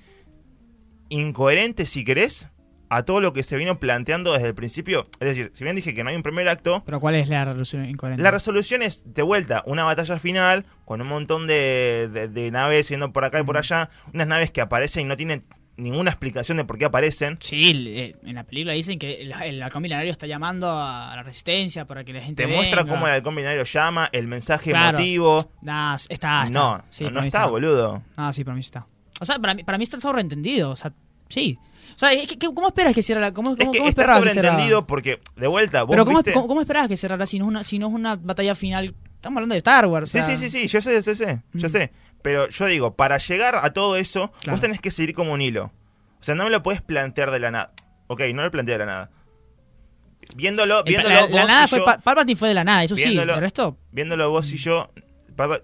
[1.10, 2.48] incoherente, si querés,
[2.96, 5.04] a todo lo que se vino planteando desde el principio.
[5.20, 7.46] Es decir, si bien dije que no hay un primer acto, Pero ¿cuál es la
[7.46, 8.22] resolución incoherente?
[8.24, 12.90] la resolución es de vuelta una batalla final con un montón de, de- de naves
[12.90, 13.90] yendo por acá y por allá.
[14.14, 15.44] Unas naves que aparecen y no tienen
[15.76, 17.38] ninguna explicación de por qué aparecen.
[17.42, 21.24] Sí, eh, en la película dicen que el, el halcón binario está llamando a la
[21.24, 24.98] resistencia para que la gente Te muestra cómo el halcón binario llama, el mensaje Claro.
[25.00, 25.50] emotivo.
[25.64, 26.50] Nah, está, está.
[26.52, 28.04] no, Sí, no, está, boludo.
[28.16, 28.86] No, sí, para mí está.
[29.20, 30.70] O sea, para mí, para mí está sobreentendido.
[30.72, 30.92] O sea,
[31.34, 31.58] sí.
[31.96, 33.34] O sea, es que- que- ¿cómo esperas que cierra la.?
[33.34, 36.34] ¿Cómo, Es cómo, que cómo está sobreentendido porque, de vuelta, vos Pero ¿cómo, viste...
[36.34, 38.96] cómo, cómo esperabas que cerrara si no es una, si no es una batalla final?
[39.16, 40.10] Estamos hablando de Star Wars.
[40.10, 41.70] Sí, o sea, sí, sí, sí, yo sé, sé, sé, yo Mm.
[41.70, 41.92] sé.
[42.24, 44.54] Pero yo digo, para llegar a todo eso, Claro.
[44.54, 45.66] vos tenés que seguir como un hilo.
[46.20, 47.74] O sea, no me lo puedes plantear de la nada.
[48.08, 49.10] Ok, no lo planteé de la nada.
[50.36, 51.80] Viéndolo, El- viéndolo la, vos la nada y fue.
[51.80, 53.04] yo, Palpatine fue de la nada, eso sí.
[53.18, 53.78] El resto.
[53.92, 54.90] viéndolo vos y yo...
[55.36, 55.62] Palpa-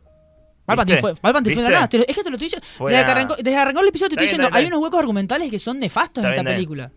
[0.69, 1.01] Palpatine ¿viste?
[1.01, 1.83] fue, Palpatine fue nada.
[1.85, 2.67] Es que te lo estoy diciendo.
[2.87, 4.49] Desde que, arrancó, desde que arrancó el episodio te estoy diciendo.
[4.57, 6.91] Hay unos huecos argumentales que son nefastos en esta película.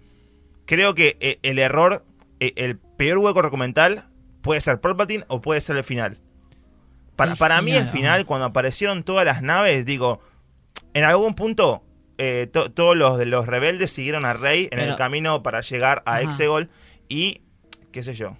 [0.66, 2.04] Creo que eh, el error,
[2.40, 4.04] eh, el peor hueco documental
[4.42, 6.18] puede ser Palpatine o puede ser el final.
[7.16, 8.24] Para, El para mí el final, ah.
[8.24, 10.20] cuando aparecieron todas las naves, digo,
[10.94, 11.85] en algún punto
[12.18, 16.02] eh, to- todos los de los rebeldes siguieron a Rey en el camino para llegar
[16.06, 16.22] a.
[16.22, 16.70] Exegol
[17.08, 17.40] y
[17.90, 18.37] qué sé yo.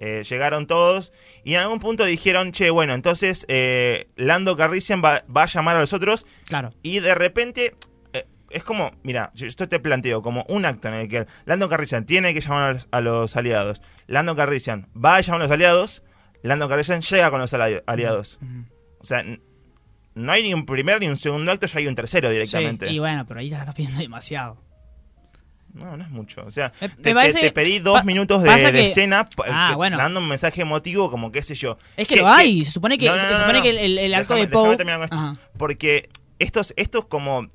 [0.00, 1.12] Eh, llegaron todos
[1.44, 5.74] y en algún punto dijeron, che, bueno, entonces eh, Lando Carrician va, va a llamar
[5.76, 6.70] a los otros Claro.
[6.82, 7.74] y de repente
[8.12, 11.68] eh, es como, mira, yo esto te planteo como un acto en el que Lando
[11.68, 13.82] Carrician tiene que llamar a los, a los aliados.
[14.06, 16.02] Lando Carrician va a llamar a los aliados.
[16.42, 18.38] Lando Carrician llega con los ali- aliados.
[19.00, 19.24] O sea,
[20.14, 22.88] no hay ni un primer ni un segundo acto, ya hay un tercero directamente.
[22.88, 24.62] Sí, y bueno, pero ahí ya estás pidiendo demasiado.
[25.78, 26.44] No, no es mucho.
[26.46, 29.96] O sea, Me- te, parece- pedí dos minutos de, que- escena Ah, que- bueno.
[29.96, 31.78] dando un mensaje emotivo como qué sé yo.
[31.96, 32.60] Es que ¿Qué- lo hay.
[32.64, 34.76] Se supone que, No, no, se no, supone que el, el- el arco de Poe.
[35.56, 37.46] Porque esto es, esto es como,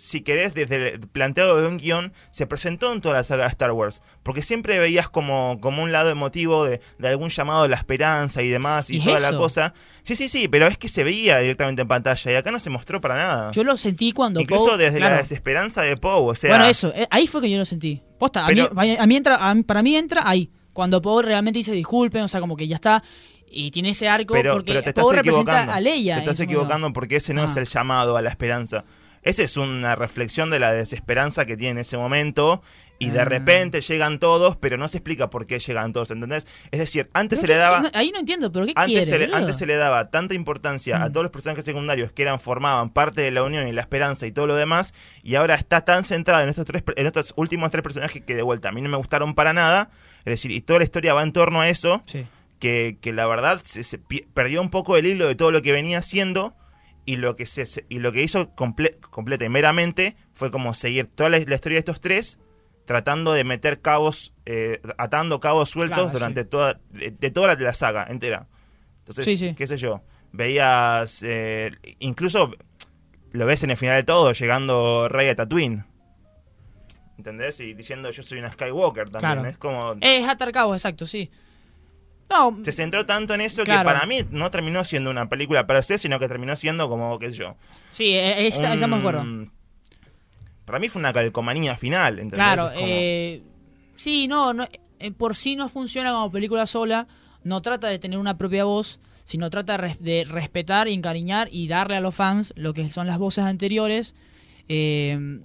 [0.00, 3.50] si querés, desde el planteado de un guion, se presentó en toda la saga de
[3.50, 4.00] Star Wars.
[4.22, 8.40] Porque siempre veías como, como un lado emotivo de, de algún llamado a la esperanza
[8.42, 9.74] y demás y, ¿Y es toda la cosa.
[10.02, 12.70] Sí, sí, sí, pero es que se veía directamente en pantalla y acá no se
[12.70, 13.52] mostró para nada.
[13.52, 16.48] Yo lo sentí cuando Incluso Poe- desde la desesperanza de Poe, o sea...
[16.48, 18.02] Bueno, eso, eh, ahí fue que yo lo sentí.
[18.18, 20.50] Posta, a, Pero- mí, a mí entra, a para mí entra ahí.
[20.72, 23.02] Cuando Poe realmente dice disculpen, o sea, como que ya está.
[23.52, 26.14] Y tiene ese arco pero, porque pero te estás Poe representa a Leia.
[26.14, 26.52] Te estás momento.
[26.54, 28.84] equivocando porque ese no es el llamado a la esperanza.
[29.22, 32.62] Esa es una reflexión de la desesperanza que tiene en ese momento.
[33.02, 33.24] Y de Ah.
[33.24, 36.46] repente llegan todos, pero no se explica por qué llegan todos, ¿entendés?
[36.70, 37.80] Es decir, antes Pero se le daba.
[37.80, 40.34] no, ahí no entiendo, pero ¿qué Antes quiere, se, le, antes se le daba tanta
[40.34, 41.12] importancia a Mm.
[41.12, 44.32] todos los personajes secundarios que eran formaban parte de la unión y la esperanza y
[44.32, 47.82] todo lo demás, y ahora está tan centrado en estos tres en estos últimos tres
[47.82, 50.80] personajes que de vuelta a mí no me gustaron para nada, es decir, y toda
[50.80, 52.26] la historia va en torno a eso, Sí.
[52.58, 55.72] que, que la verdad se, se perdió un poco el hilo de todo lo que
[55.72, 56.54] venía haciendo
[57.06, 61.06] y lo que se y lo que hizo comple- completa y meramente fue como seguir
[61.06, 62.38] toda la, la historia de estos tres
[62.84, 67.54] tratando de meter cabos eh, atando cabos sueltos Claro, durante toda de, de toda la,
[67.54, 68.46] la saga entera
[69.00, 69.54] entonces Sí, sí.
[69.56, 72.52] qué sé yo veías eh, incluso
[73.32, 75.84] lo ves en el final de todo llegando Rey a Tatooine
[77.18, 77.60] ¿entendés?
[77.60, 79.48] y diciendo yo soy una Skywalker también Claro.
[79.48, 81.30] es como Es atar cabos, exacto, sí.
[82.30, 83.80] No, se centró tanto en eso Claro.
[83.88, 87.18] que para mí no terminó siendo una película per se, sino que terminó siendo como,
[87.18, 87.56] qué sé yo.
[87.90, 89.24] sí, está- un- estamos de acuerdo.
[90.64, 92.36] Para mí fue una calcomanía final, ¿entendés?
[92.36, 93.42] Claro, como- eh,
[93.96, 94.66] sí, no, no
[95.00, 97.08] eh, por sí no funciona como película sola,
[97.42, 101.66] no trata de tener una propia voz, sino trata de, res- de respetar, encariñar y
[101.68, 104.14] darle a los fans lo que son las voces anteriores.
[104.68, 105.40] Eh,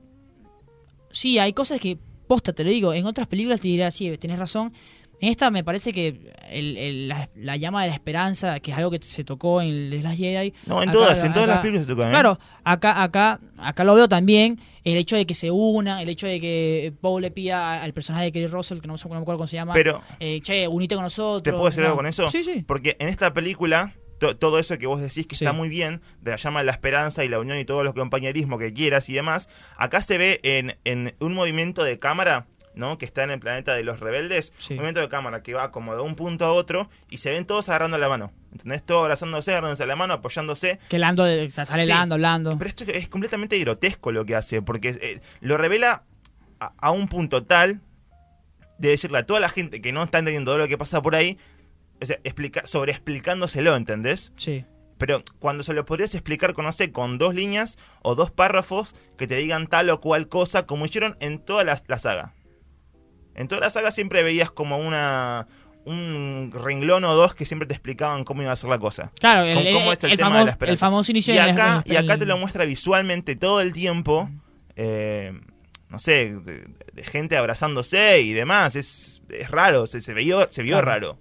[1.12, 4.38] sí, hay cosas que, posta, te lo digo, en otras películas te dirá, sí, tenés
[4.40, 4.74] razón.
[5.22, 8.78] En esta me parece que el- el- la, la llama de la esperanza, que es
[8.78, 10.54] algo que se tocó en The Last Jedi.
[10.66, 12.12] No, en acá- todas, en todas las películas se tocan, ¿eh?
[12.12, 14.60] Claro, acá, acá, acá lo veo también.
[14.84, 18.26] El hecho de que se una, el hecho de que Poe le pida al personaje
[18.26, 21.04] de Kerry Russell, que no, me acuerdo cómo se llama, Pero, eh, che, unite con
[21.04, 21.42] nosotros.
[21.44, 21.88] ¿te puedo decir No.
[21.88, 22.28] algo con eso?
[22.28, 22.64] Sí, sí.
[22.68, 25.44] Porque en esta película, to- todo eso que vos decís que Sí.
[25.44, 27.96] está muy bien, de la llama de la esperanza y la unión y todo los
[27.96, 32.98] compañerismo que quieras y demás, acá se ve en, en un movimiento de cámara, ¿no?
[32.98, 34.74] Que está en el planeta de los rebeldes, Sí.
[34.74, 37.46] un movimiento de cámara que va como de un punto a otro y se ven
[37.46, 38.32] todos agarrando la mano.
[38.52, 38.84] ¿Entendés?
[38.86, 40.80] Todos abrazándose, agarrándose la mano, apoyándose.
[40.90, 41.90] Que Lando, de- sale Sí.
[41.90, 42.58] Lando, Lando.
[42.58, 46.04] Pero esto es completamente grotesco lo que hace, porque eh, lo revela
[46.60, 47.82] a, a un punto tal
[48.78, 51.16] de decirle a toda la gente que no está entendiendo todo lo que pasa por
[51.16, 51.38] ahí,
[52.02, 54.34] o sea, explica, sobre explicándoselo, ¿entendés?
[54.36, 54.66] Sí.
[54.98, 58.96] Pero cuando se lo podrías explicar con, no sé, con dos líneas o dos párrafos
[59.18, 62.34] que te digan tal o cual cosa, como hicieron en toda la, la saga.
[63.36, 65.48] En toda la saga siempre veías como una
[65.86, 69.12] un renglón o dos que siempre te explicaban cómo iba a ser la cosa.
[69.20, 70.72] Claro, el, ¿Cómo- cómo el- es el el tema de famoso, la esperanza?
[70.72, 73.72] el famoso inicio Y de la- acá, y acá te lo muestra visualmente todo el
[73.74, 74.30] tiempo.
[74.78, 75.32] eh,
[75.90, 78.76] no sé, de, de gente abrazándose y demás.
[78.76, 80.86] Es, es raro, se, se, vio, se vio Claro.
[80.88, 81.18] raro.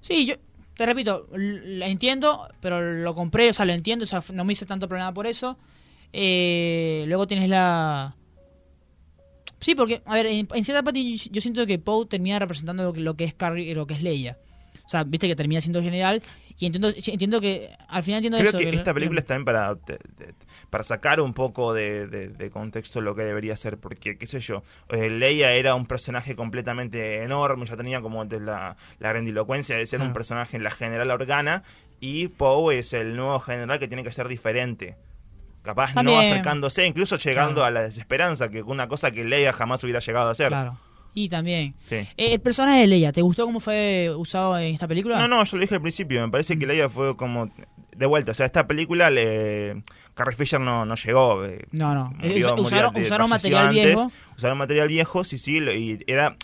[0.00, 0.36] Sí, yo
[0.76, 4.52] te repito, la entiendo, pero lo compré, o sea, lo entiendo, o sea, no me
[4.54, 5.58] hice tanto problema por eso.
[6.12, 8.14] Eh, luego tienes la...
[9.64, 12.82] Sí, porque, a ver, en, en cierta parte yo, yo siento que Poe termina representando
[12.84, 14.36] lo que, lo que es Carrie, lo que es Leia.
[14.84, 16.20] O sea, viste que termina siendo general
[16.58, 18.58] y entiendo, entiendo que, al final entiendo Creo eso.
[18.58, 19.74] que esta película está bien para,
[20.68, 24.40] para sacar un poco de, de- de contexto lo que debería ser, porque, qué sé
[24.40, 29.76] yo, eh, Leia era un personaje completamente enorme, ya tenía como antes la, la grandilocuencia
[29.78, 30.12] de ser un Ah.
[30.12, 31.62] personaje en la general organa,
[32.00, 34.96] y Poe es el nuevo general que tiene que ser diferente.
[35.64, 37.64] Capaz no acercándose, incluso llegando Claro.
[37.66, 40.48] a la desesperanza, que una cosa que Leia jamás hubiera llegado a hacer.
[40.48, 40.78] Claro.
[41.14, 41.74] Y también.
[41.82, 41.96] Sí.
[41.96, 45.18] Eh, el personaje de Leia, ¿te gustó cómo fue usado en esta película?
[45.18, 47.50] No, no, yo lo dije al principio, me parece que Leia fue como
[47.96, 49.82] de vuelta, o sea, esta película le
[50.14, 51.44] Carrie Fisher no, no llegó.
[51.44, 52.10] eh, No, no.
[52.18, 52.28] murió- Eh,
[52.60, 54.12] murió usaron, material antes, viejo.
[54.36, 56.36] Usaron material viejo, sí, sí, y era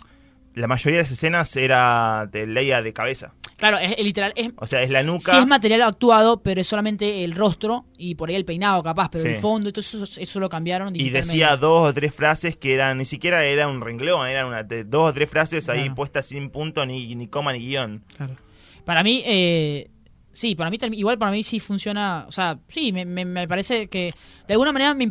[0.55, 3.33] la mayoría de las escenas era de Leia de cabeza.
[3.61, 5.31] Claro, es, es literal, es, O sea, es la nuca.
[5.31, 9.09] sí es material actuado, pero es solamente el rostro y por ahí el peinado capaz,
[9.11, 9.29] pero Sí.
[9.29, 12.97] el fondo, entonces eso, eso lo cambiaron y decía dos o tres frases que eran,
[12.97, 15.95] ni siquiera era un renglón, eran una, de- dos o tres frases ahí Claro.
[15.95, 18.03] puestas sin punto, ni, ni coma, ni guion.
[18.17, 18.35] Claro.
[18.83, 19.91] Para mí, eh,
[20.33, 23.87] sí, para mí igual para mí sí funciona, o sea, sí, me, me- me parece
[23.89, 24.11] que
[24.47, 25.07] de alguna manera me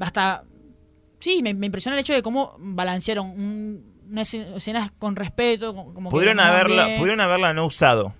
[0.00, 0.44] hasta,
[1.20, 6.10] sí, me, me impresiona el hecho de cómo balancearon un- escenas con respeto, como que
[6.10, 8.14] Pudieron haberla, pudieron haberla no usado.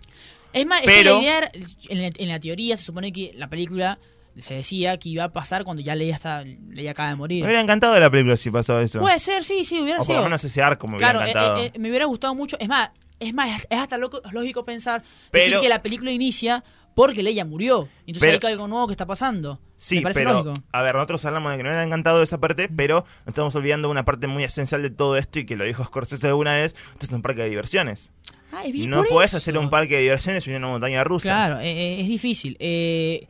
[0.53, 1.51] Es más, es pero- que la idea,
[1.89, 3.99] en la, en la teoría se supone que la película
[4.37, 7.41] se decía que iba a pasar cuando ya Leia, está, Leia acaba de morir.
[7.43, 9.01] Me hubiera encantado la película si pasaba eso.
[9.01, 10.19] Puede ser, sí, sí, hubiera o por sido.
[10.19, 11.65] lo menos ese arco me Claro, hubiera eh, encantado.
[11.65, 12.57] eh, eh, me hubiera gustado mucho.
[12.59, 17.23] Es más, es más, es hasta lógico pensar Pero- decir que la película inicia porque
[17.23, 17.89] Leia murió.
[18.07, 19.61] Entonces Pero- hay algo nuevo que está pasando.
[19.77, 20.53] Sí, me parece pero lógico.
[20.71, 23.55] a ver, nosotros hablamos de que no me ha encantado esa parte, pero nos estamos
[23.57, 26.77] olvidando una parte muy esencial de todo esto y que lo dijo Scorsese alguna vez,
[26.93, 28.13] esto es un parque de diversiones.
[28.53, 29.37] Ah, es bien No eso.
[29.39, 31.29] hacer un parque de diversiones y una montaña rusa.
[31.31, 32.57] Claro, eh, eh, es difícil.
[32.61, 33.27] Eh,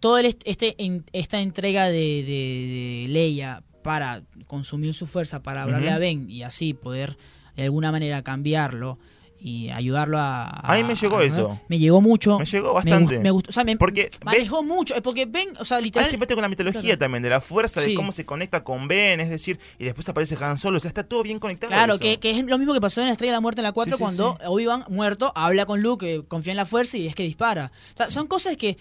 [0.00, 5.62] todo el este en- esta entrega de, de- de Leia para consumir su fuerza, para
[5.62, 7.16] hablarle a Ben y así poder
[7.56, 8.98] de alguna manera cambiarlo
[9.38, 10.48] y ayudarlo a...
[10.48, 11.60] A mí me llegó a- eso.
[11.68, 12.38] Me llegó mucho.
[12.38, 13.16] Me llegó Me bastante.
[13.18, 14.94] gust- Me, gustó, o sea, me Porque, manejó mucho.
[14.96, 16.08] eh, Porque Ben, o sea, literal...
[16.28, 16.98] con la mitología Claro.
[16.98, 20.36] también, de la fuerza, de cómo se conecta con Ben, es decir, y después aparece
[20.42, 21.70] Han Solo, o sea, está todo bien conectado.
[21.70, 23.64] Claro, que, que es lo mismo que pasó en la Estrella de la Muerte en
[23.64, 24.38] la 4 Sí, sí, cuando.
[24.46, 27.70] Obi-Wan muerto habla con Luke, que confía en la fuerza y es que dispara.
[27.94, 28.76] O sea, son cosas que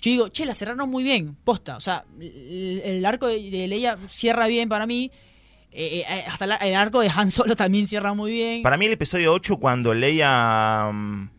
[0.00, 1.76] yo digo, che, la cerraron muy bien, posta.
[1.76, 5.10] O sea, el, el arco de, de Leia cierra bien para mí.
[5.76, 8.62] Eh, eh, hasta la- el arco de Han Solo también cierra muy bien.
[8.62, 11.30] Para mí el episodio 8, cuando Leia mm,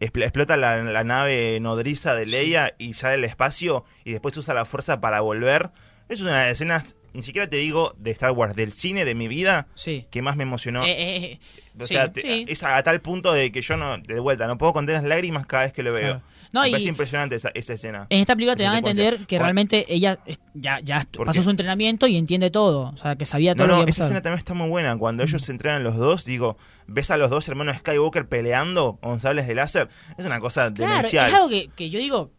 [0.00, 4.54] expl- explota la, la nave nodriza de Leia y sale al espacio y después usa
[4.54, 5.70] la fuerza para volver,
[6.08, 9.14] es una de las escenas, ni siquiera te digo de Star Wars, del cine de
[9.14, 10.06] mi vida, Sí.
[10.10, 10.84] que más me emocionó.
[10.84, 11.40] Eh, eh, eh,
[11.78, 14.58] o sí, sea, te- es a, tal punto de que yo no, de vuelta, no
[14.58, 16.02] puedo contener las lágrimas cada vez que lo veo.
[16.20, 16.22] Claro.
[16.54, 18.06] No, me y- parece impresionante esa, esa escena.
[18.08, 19.44] En esta película te dan a entender que Bueno.
[19.44, 20.18] realmente ella
[20.54, 22.90] ya, ya est- ¿Por pasó su entrenamiento y entiende todo.
[22.94, 24.96] O sea, que sabía todo No, lo no, que esa escena también está muy buena.
[24.96, 29.18] Cuando ellos se entrenan los dos, digo, ves a los dos hermanos Skywalker peleando con
[29.20, 29.88] sables de láser.
[30.16, 31.28] Es una cosa Claro, demencial.
[31.28, 32.30] es algo que, que yo digo,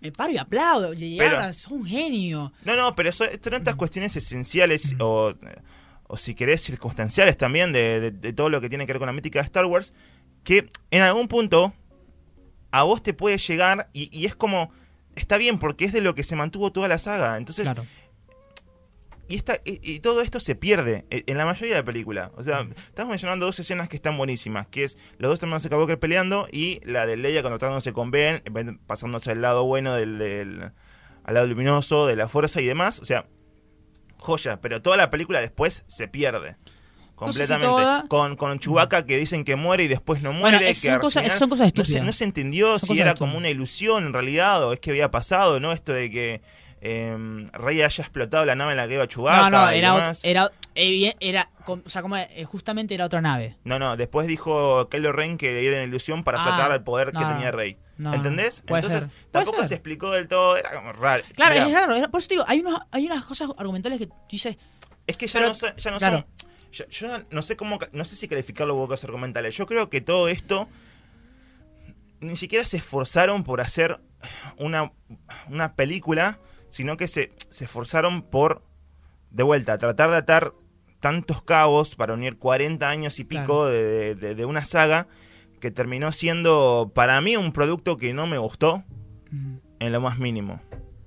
[0.00, 0.94] me paro y aplaudo.
[0.94, 2.52] Llegaron son un genio.
[2.64, 5.34] No, no, pero son estas cuestiones esenciales o,
[6.06, 9.06] o si querés circunstanciales también de, de- de todo lo que tiene que ver con
[9.08, 9.92] la mítica de Star Wars,
[10.42, 11.74] que en algún punto
[12.70, 14.72] a vos te puede llegar y, y es como,
[15.16, 17.36] está bien porque es de lo que se mantuvo toda la saga.
[17.36, 17.86] Entonces, Claro.
[19.28, 22.30] y, esta, y, y todo esto se pierde eh, en la mayoría de la película.
[22.36, 25.98] O sea, estamos mencionando dos escenas que están buenísimas, que es los dos hermanos Skywalker
[25.98, 30.72] peleando y la de Leia contratándose con Ben, Ben pasándose al lado bueno del, del-
[31.24, 33.00] al lado luminoso, de la fuerza y demás.
[33.00, 33.26] O sea,
[34.16, 36.56] joya, pero toda la película después se pierde.
[37.20, 37.66] No sé si Completamente.
[37.82, 38.04] toda.
[38.08, 40.70] Con, con Chewbacca que dicen que muere y después no Bueno, muere.
[40.70, 42.04] es- que son cosas- final son cosas no se, estúpidas.
[42.06, 45.10] no se entendió Son si era como una ilusión en realidad o es que había
[45.10, 45.72] pasado, ¿no?
[45.72, 46.40] Esto de que
[46.80, 49.50] eh, Rey haya explotado la nave en la que iba Chewbacca.
[49.50, 50.20] No, no, y era, demás.
[50.24, 53.56] era, com- o sea, como eh, justamente era otra nave.
[53.64, 57.08] No, no, después dijo Kylo Ren que era una ilusión para Ah, sacar al poder
[57.12, 57.76] que tenía Rey.
[57.96, 58.62] no, ¿Entendés?
[58.66, 61.24] Entonces, ser, tampoco se explicó del todo, era como raro.
[61.34, 64.06] Claro, Mirá, es raro, por eso te digo, hay, unos, hay unas cosas argumentales que
[64.06, 64.56] tú dices,
[65.06, 66.18] es que ya pero- no, son- ya no claro.
[66.18, 66.48] son.
[66.72, 69.56] Yo, yo no- no sé cómo, no sé si calificarlo como cosas argumentales.
[69.56, 70.68] Yo creo que todo esto
[72.20, 74.00] ni siquiera se esforzaron por hacer
[74.58, 74.92] una,
[75.48, 78.62] una película, sino que se, se esforzaron por,
[79.30, 80.52] de vuelta, tratar de atar
[81.00, 83.66] tantos cabos para unir 40 años y pico Claro.
[83.66, 85.06] de, de- de una saga
[85.60, 88.84] que terminó siendo para mí un producto que no me gustó
[89.80, 90.60] en lo más mínimo.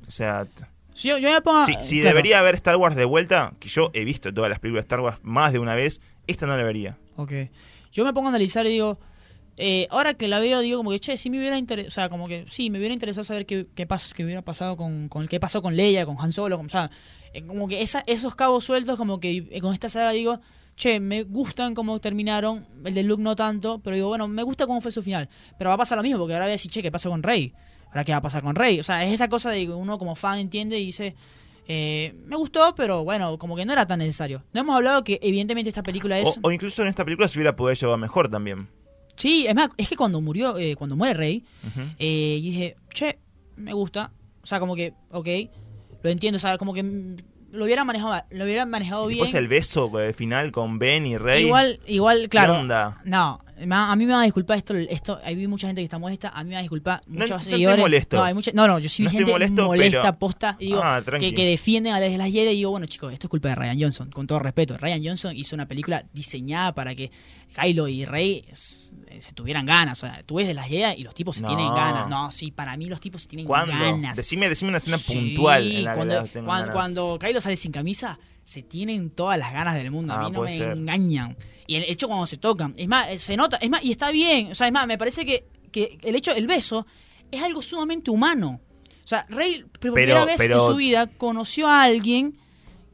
[0.08, 0.48] O sea,
[0.94, 1.66] si yo, yo me pongo...
[1.66, 2.10] si, si claro.
[2.10, 5.00] debería haber Star Wars de vuelta, que yo he visto todas las películas de Star
[5.02, 6.98] Wars más de una vez, esta no la vería.
[7.16, 7.32] Ok.
[7.92, 9.00] Yo me pongo a analizar y digo,
[9.58, 12.10] eh, ahora que la veo, digo como que, che, sí me hubiera interesado, o sea,
[12.10, 15.28] como que sí, me hubiera interesado saber qué, qué, pas- qué hubiera pasado con, con
[15.28, 16.90] qué pasó con Leia, con Han Solo, como, o sea,
[17.34, 20.40] eh, como que esa, esos cabos sueltos, como que eh, con esta saga digo,
[20.78, 24.66] che, me gustan cómo terminaron, el de Luke no tanto, pero digo, bueno, me gusta
[24.68, 25.28] cómo fue su final,
[25.58, 27.22] pero va a pasar lo mismo, porque ahora voy a decir, che, ¿qué pasó con
[27.22, 27.54] Rey?
[27.92, 28.80] Ahora, ¿qué va a pasar con Rey?
[28.80, 31.16] O sea, es esa cosa de que uno como fan entiende y dice...
[31.68, 34.44] eh, me gustó, pero bueno, como que no era tan necesario.
[34.54, 36.28] No hemos hablado que evidentemente esta película es...
[36.28, 38.68] O, o incluso en esta película se hubiera podido llevar mejor también.
[39.16, 41.44] Sí, es más, es que cuando murió, eh, cuando muere Rey,
[42.00, 43.20] eh, y dije, che,
[43.56, 44.12] me gusta.
[44.42, 45.28] O sea, como que, ok,
[46.02, 46.82] lo entiendo, o sea, como que
[47.52, 49.26] lo hubiera manejado, lo hubiera manejado Y bien.
[49.26, 51.44] Después el beso eh, final con Ben y Rey.
[51.46, 52.60] Igual, igual, claro.
[52.60, 53.00] onda?
[53.06, 56.30] No, a mí me va a disculpar esto, esto, hay mucha gente que está molesta,
[56.30, 57.80] a mí me va a disculpar muchos no seguidores.
[57.80, 58.18] molesto.
[58.18, 60.66] No, hay mucha- no, no, yo sí vi No gente molesto, molesta, pero- posta, y
[60.68, 63.28] digo, Ah, que, que defienden a las de las Jedi y digo, bueno chicos, esto
[63.28, 64.78] es culpa de Ryan Johnson, con todo respeto.
[64.78, 67.12] Ryan Johnson hizo una película diseñada para que
[67.60, 69.98] Kylo y Rey eh, se tuvieran ganas.
[70.02, 71.50] O sea, tú ves de las Jedi y los tipos se No.
[71.50, 72.08] tienen ganas.
[72.10, 73.74] No, sí, para mí los tipos se tienen ¿Cuándo?
[73.78, 74.16] ganas.
[74.16, 78.18] Decime, decime una escena Sí, puntual en la que cuando, cuando Kylo sale sin camisa,
[78.44, 80.14] se tienen todas las ganas del mundo.
[80.14, 80.72] Ah, a mí no me ser.
[80.72, 81.38] engañan.
[81.68, 84.52] Y el hecho cuando se tocan, es más, se nota, es más, y está bien.
[84.52, 86.86] O sea, es más, me parece que, que el hecho, el beso,
[87.32, 88.60] es algo sumamente humano.
[89.04, 92.38] O sea, Rey, por primera vez pero- en su vida, conoció a alguien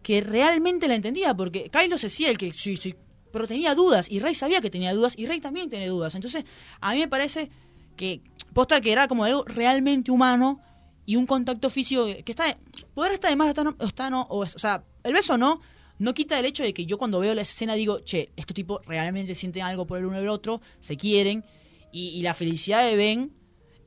[0.04, 1.34] que realmente la entendía.
[1.34, 2.96] Porque Kylo se el que sí, sí,
[3.32, 4.10] pero tenía dudas.
[4.10, 5.14] Y Rey sabía que tenía dudas.
[5.18, 6.16] Y Rey también tenía dudas.
[6.16, 6.46] Entonces,
[6.80, 7.50] a mí me parece
[7.96, 8.22] que,
[8.54, 10.62] posta que era como algo realmente humano
[11.08, 12.56] y un contacto físico que está
[12.94, 15.60] poder estar de más está no, está no o, o sea el beso no
[16.00, 18.86] no quita el hecho de que yo cuando veo la escena digo che estos tipos
[18.86, 21.44] realmente sienten algo por el uno y el otro se quieren
[21.92, 23.32] y, y la felicidad de Ben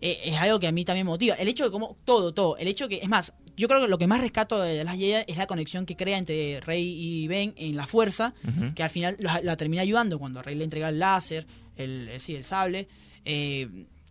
[0.01, 2.57] eh, es algo que a mí también me motiva el hecho de como todo todo
[2.57, 5.23] el hecho que es más yo creo que lo que más rescato de las Jedi
[5.29, 8.33] es la conexión que crea entre Rey y Ben en la fuerza
[8.75, 12.21] que al final la, la termina ayudando cuando Rey le entrega el láser el, el-
[12.21, 12.89] sí el sable
[13.27, 13.69] eh,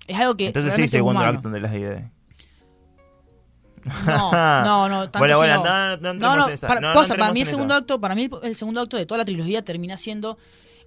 [0.07, 1.37] es algo que Entonces sí, segundo humano.
[1.37, 2.11] acto de las ideas.
[4.05, 4.31] No,
[4.63, 5.97] no, no, tanto Bueno, bueno, no.
[5.97, 6.67] no, no, no no, esa.
[6.67, 9.05] para, No, no posta, para mí el segundo acto, para mí el segundo acto de
[9.05, 10.37] toda la trilogía termina siendo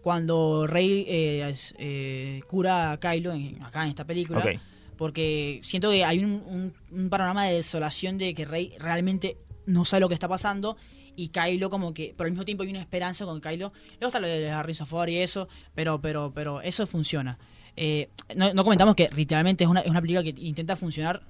[0.02, 4.40] cuando Rey eh, eh, cura a Kylo en- acá en esta película.
[4.40, 4.58] Ok.
[4.96, 9.84] Porque siento que hay un, un- un panorama de desolación de que Rey realmente no
[9.84, 10.76] sabe lo que está pasando
[11.14, 13.72] y Kylo como que, pero al mismo tiempo hay una esperanza con Kylo.
[14.00, 17.38] Luego está lo de Harrison Ford y eso, pero, pero, pero eso funciona.
[17.76, 21.22] Eh, no, no comentamos que literalmente es una, es una película que intenta funcionar.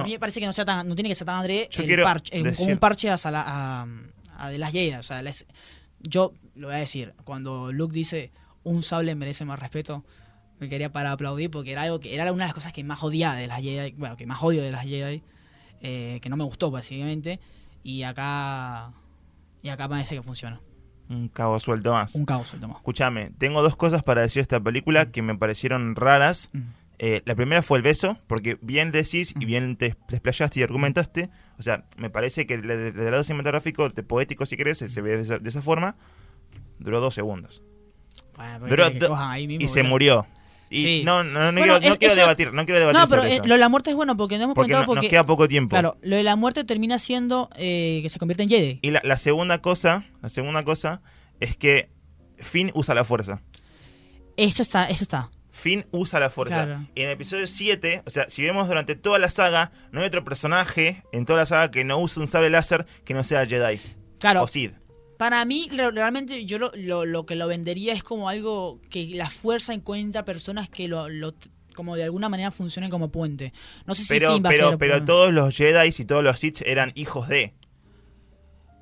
[0.00, 1.38] A mí me parece que no sea tan, no tiene que ser tan
[1.82, 3.86] el parche, eh, como un parche a, la- a,
[4.36, 4.94] a de las Jedi.
[4.94, 5.44] O sea, les-
[6.00, 8.30] yo lo voy a decir, cuando Luke dice
[8.64, 10.04] un sable merece más respeto,
[10.60, 13.02] me quería para aplaudir porque era algo que era una de las cosas que más
[13.02, 15.22] odiaba de las Jedi, bueno, que más odio de las Jedi,
[15.80, 17.40] eh, que no me gustó básicamente,
[17.82, 18.92] y acá
[19.62, 20.60] y acá parece que funciona.
[21.10, 22.14] Un cabo suelto más.
[22.14, 22.74] Un caos el toma.
[22.74, 26.50] Escúchame, tengo dos cosas para decir de esta película que me parecieron raras.
[26.52, 26.58] Mm.
[27.00, 31.30] Eh, la primera fue el beso, porque bien decís y bien te desplayaste y argumentaste.
[31.58, 35.16] O sea, me parece que desde el lado cinematográfico, de poético si querés, se ve
[35.16, 35.96] de esa, de esa forma.
[36.78, 37.62] Duró dos segundos.
[38.36, 39.16] Bueno, Duró do-
[39.48, 40.26] y se murió.
[40.70, 41.02] Y Sí.
[41.04, 43.22] no, no, no Bueno, quiero, no es- quiero eso- debatir, no quiero debatir No, pero
[43.22, 43.46] sobre eh, eso.
[43.46, 45.70] lo de la muerte es bueno porque no hemos porque porque nos queda poco tiempo.
[45.70, 48.78] claro, lo de la muerte termina siendo eh, que se convierte en Jedi.
[48.82, 51.00] Y la, la segunda cosa, la segunda cosa
[51.40, 51.90] es que
[52.36, 53.42] Finn usa la fuerza.
[54.36, 55.30] Eso está, eso está.
[55.50, 56.64] Finn usa la fuerza.
[56.64, 56.86] Claro.
[56.94, 60.06] Y en el episodio 7, o sea, si vemos durante toda la saga, no hay
[60.06, 63.44] otro personaje en toda la saga que no use un sable láser que no sea
[63.44, 63.80] Jedi
[64.20, 64.70] Claro, o Sid.
[65.18, 69.04] Para mí, re- realmente, yo lo, lo, lo que lo vendería es como algo que
[69.08, 71.34] la fuerza encuentra personas que lo, lo
[71.74, 73.52] como de alguna manera funcionen como puente.
[73.86, 74.78] No sé si Pero, Finn va a pero, ser.
[74.78, 77.52] pero todos los Jedi y todos los Sith eran hijos de.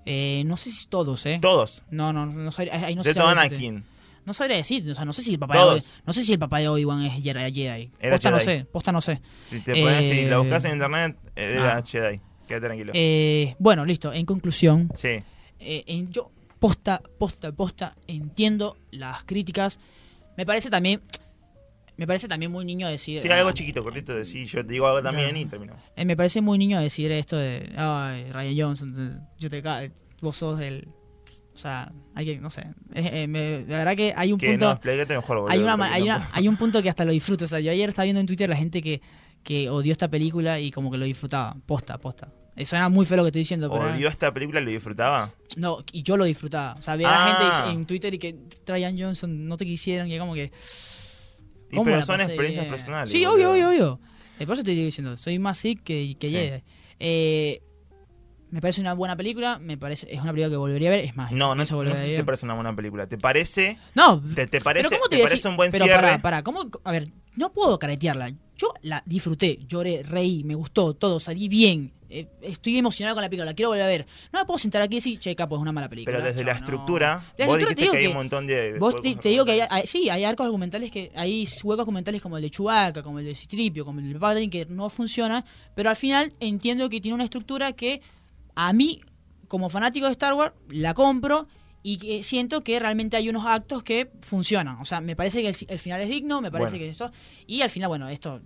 [0.04, 1.38] Eh, no sé si todos, ¿eh?
[1.42, 1.82] Todos.
[1.90, 3.40] No, no, no sabría, ahí no sabría decirte.
[3.56, 3.84] Anakin.
[4.24, 5.88] No sabría decir, o sea, no sé si el papá Todos.
[5.88, 7.90] de no sé si el papá de Obi-Wan es Jedi.
[8.00, 8.58] Era posta no Jedi.
[8.60, 9.20] sé, posta no sé.
[9.42, 11.82] Si te pones, si Eh, la buscas en internet, era ah.
[11.84, 12.20] Jedi.
[12.46, 12.92] Quédate tranquilo.
[12.94, 14.12] Eh, bueno, listo.
[14.12, 15.22] En conclusión, sí.
[15.60, 19.78] Eh, en- yo posta, posta, posta, entiendo las críticas.
[20.36, 21.00] Me parece también,
[21.96, 23.20] me parece también muy niño decir.
[23.20, 24.46] Sí, algo chiquito, cortito de sí.
[24.46, 25.40] Yo te digo algo también Claro.
[25.42, 25.92] y terminamos.
[25.96, 29.62] Eh, me parece muy niño decir esto de, ay, Ryan Johnson, yo te
[30.20, 30.88] vos sos del,
[31.54, 32.62] o sea, hay que, no sé,
[32.94, 34.80] eh, eh, me- la verdad que hay un Que punto, no,
[35.14, 35.50] mejor, boludo.
[35.52, 37.70] hay una, hay no una, hay un punto que hasta lo disfruto, o sea, yo
[37.70, 39.00] ayer estaba viendo en Twitter la gente que,
[39.42, 42.28] que odió esta película y como que lo disfrutaba, posta, posta.
[42.64, 44.60] Suena muy feo lo que estoy diciendo, pero ¿Odió esta película?
[44.60, 45.30] ¿Lo disfrutaba?
[45.56, 47.36] no, y yo lo disfrutaba, o sea, ver a la Ah.
[47.62, 48.34] gente en Twitter y que
[48.66, 50.50] Ryan Johnson no te quisieron y como que
[51.70, 53.10] Y ¿Cómo pero son experiencias personales.
[53.10, 54.00] Sí, obvio, obvio, obvio.
[54.38, 56.64] Por eso te estoy diciendo, soy más sick que, que Sí.
[57.00, 57.60] Eh,
[58.50, 61.16] me parece una buena película, me parece es una película que volvería a ver, es
[61.16, 63.06] más, No, no, no a sé si te parece una buena película.
[63.08, 63.78] ¿Te parece?
[63.94, 66.00] No, ¿Te, te parece, pero ¿cómo te parece un buen pero cierre?
[66.00, 66.70] Para, para, ¿cómo?
[66.84, 68.32] A ver, no puedo caretearla.
[68.56, 71.92] Yo la disfruté, lloré, reí, me gustó, todo, salí bien.
[72.08, 74.06] Eh, estoy emocionado con la película, la quiero volver a ver.
[74.32, 76.16] No me puedo sentar aquí y decir, che, capo, es una mala película.
[76.16, 76.58] Pero desde la no.
[76.58, 78.78] estructura, la vos dijiste digo que hay un montón de...
[78.78, 82.42] Vos te, digo que hay, sí, hay arcos argumentales que hay huecos argumentales como el
[82.42, 85.96] de Chewbacca, como el de Citripio, como el de Palpatine que no funcionan, pero al
[85.96, 88.00] final entiendo que tiene una estructura que
[88.54, 89.00] a mí,
[89.48, 91.46] como fanático de Star Wars, la compro
[91.88, 94.76] y que siento que realmente hay unos actos que funcionan.
[94.80, 96.84] O sea, me parece que el, el final es digno, me parece Bueno.
[96.84, 97.12] que esto...
[97.46, 98.40] Y al final, bueno, esto...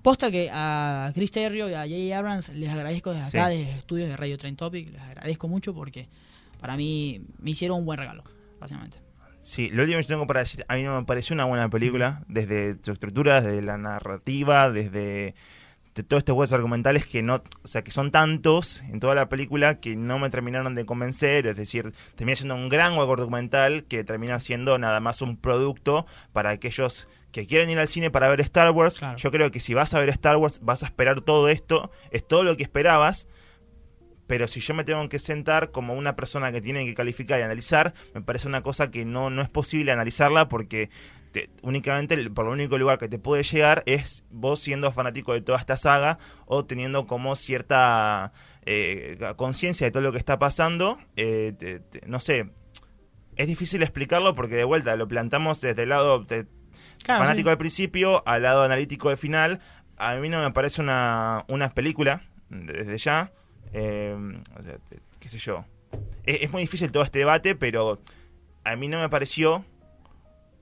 [0.00, 2.16] Posta que a Chris Terrio y a J.J.
[2.16, 3.56] Abrams les agradezco desde acá, Sí.
[3.56, 6.08] desde los estudios de Radio Train Topic, les agradezco mucho porque
[6.60, 8.22] para mí me hicieron un buen regalo,
[8.60, 8.98] básicamente.
[9.40, 11.68] Sí, lo último que yo tengo para decir, a mí no me pareció una buena
[11.68, 15.34] película, desde su estructura, desde la narrativa, desde
[15.98, 19.28] de todos estos juegos argumentales que no, o sea, que son tantos en toda la
[19.28, 23.84] película que no me terminaron de convencer, es decir, termina siendo un gran juego argumental
[23.84, 28.28] que termina siendo nada más un producto para aquellos que quieren ir al cine para
[28.28, 29.00] ver Star Wars.
[29.00, 29.18] Claro.
[29.18, 32.26] Yo creo que si vas a ver Star Wars vas a esperar todo esto, es
[32.26, 33.26] todo lo que esperabas,
[34.28, 37.42] pero si yo me tengo que sentar como una persona que tiene que calificar y
[37.42, 40.90] analizar, me parece una cosa que no, no es posible analizarla porque
[41.32, 45.32] te- únicamente el- por el único lugar que te puede llegar es vos siendo fanático
[45.32, 48.32] de toda esta saga o teniendo como cierta
[48.66, 50.98] eh, conciencia de todo lo que está pasando.
[51.16, 52.50] eh, te- te- no sé,
[53.36, 56.46] es difícil explicarlo porque de vuelta lo plantamos desde el lado de-
[57.04, 57.52] Claro, fanático sí.
[57.52, 59.60] al principio al lado analítico del final.
[59.96, 63.32] A mí no me parece una, una película desde ya.
[63.72, 64.16] Eh,
[64.58, 65.64] o sea, te- qué sé yo.
[66.24, 68.00] Es, es muy difícil todo este debate, pero
[68.64, 69.64] a mí no me pareció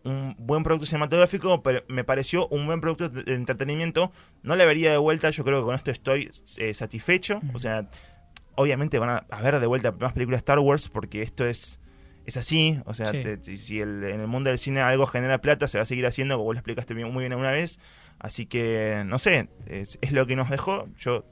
[0.07, 4.13] un buen producto cinematográfico, pero me pareció un buen producto de entretenimiento.
[4.43, 7.41] No le vería de vuelta, yo creo que con esto estoy eh, satisfecho.
[7.55, 7.89] O sea,
[8.55, 11.81] obviamente van a, ver de vuelta más películas de Star Wars porque esto es
[12.25, 13.21] es así, o sea, Sí.
[13.23, 16.07] te- si- el- en el mundo del cine algo genera plata, se va a seguir
[16.07, 17.79] haciendo, como vos lo explicaste bien- muy bien una vez.
[18.19, 20.89] Así que, no sé, es, es lo que nos dejó.
[20.99, 21.25] Yo,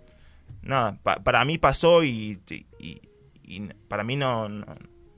[0.62, 2.38] nada, pa- para mí pasó y,
[2.78, 4.66] y- para mí no, no,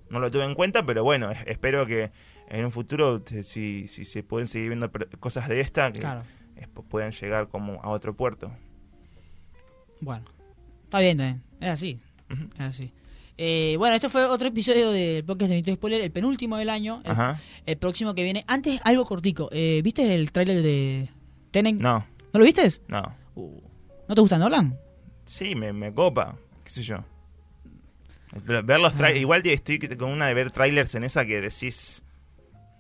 [0.09, 2.11] no lo tuve en cuenta, pero bueno, es- espero que
[2.49, 4.91] en un futuro, si, si se pueden seguir viendo
[5.21, 6.23] cosas de esta, que Claro.
[6.89, 8.51] puedan llegar como a otro puerto.
[10.01, 10.25] Bueno,
[10.85, 11.43] está bien, también.
[11.61, 12.01] es así.
[12.55, 12.93] Es así.
[13.39, 17.03] Eh, bueno, esto fue otro episodio del podcast de Mito Spoiler, el penúltimo del año.
[17.67, 18.45] El, próximo que viene.
[18.47, 19.49] Antes, algo cortico.
[19.53, 21.09] Eh, ¿Viste el tráiler de
[21.51, 21.77] Tenet?
[21.81, 22.69] No, ¿No lo viste?
[22.89, 23.03] no.
[23.35, 23.61] Uh,
[24.09, 24.79] ¿No te gusta Nolan?
[25.25, 27.05] Sí, me, me copa, qué sé yo.
[28.45, 28.97] Ver los Ah.
[28.97, 32.03] trailers, igual de- estoy con una de ver trailers en esa que decís,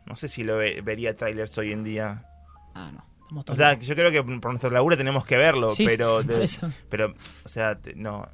[0.07, 2.25] no sé si lo ve- vería trailers hoy en día.
[2.75, 3.05] Ah, no.
[3.41, 6.29] Estamos O sea, yo creo que por nuestra laburo tenemos que verlo, Sí, pero, sí,
[6.29, 6.71] de- por eso.
[6.89, 8.29] pero, o sea, te- no.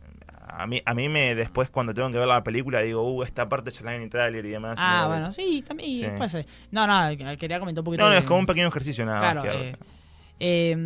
[0.54, 3.48] A mí, a mí me después cuando tengo que ver la película digo, uh, esta
[3.48, 4.76] parte ya la vi en trailer y demás.
[4.80, 6.06] Ah, no- bueno, sí, también Sí.
[6.18, 6.46] puede.
[6.70, 8.02] No, no, quería comentar un poquito.
[8.04, 9.50] No, no, de- es como un pequeño ejercicio nada Claro, más.
[9.50, 9.76] que- eh,
[10.40, 10.76] eh,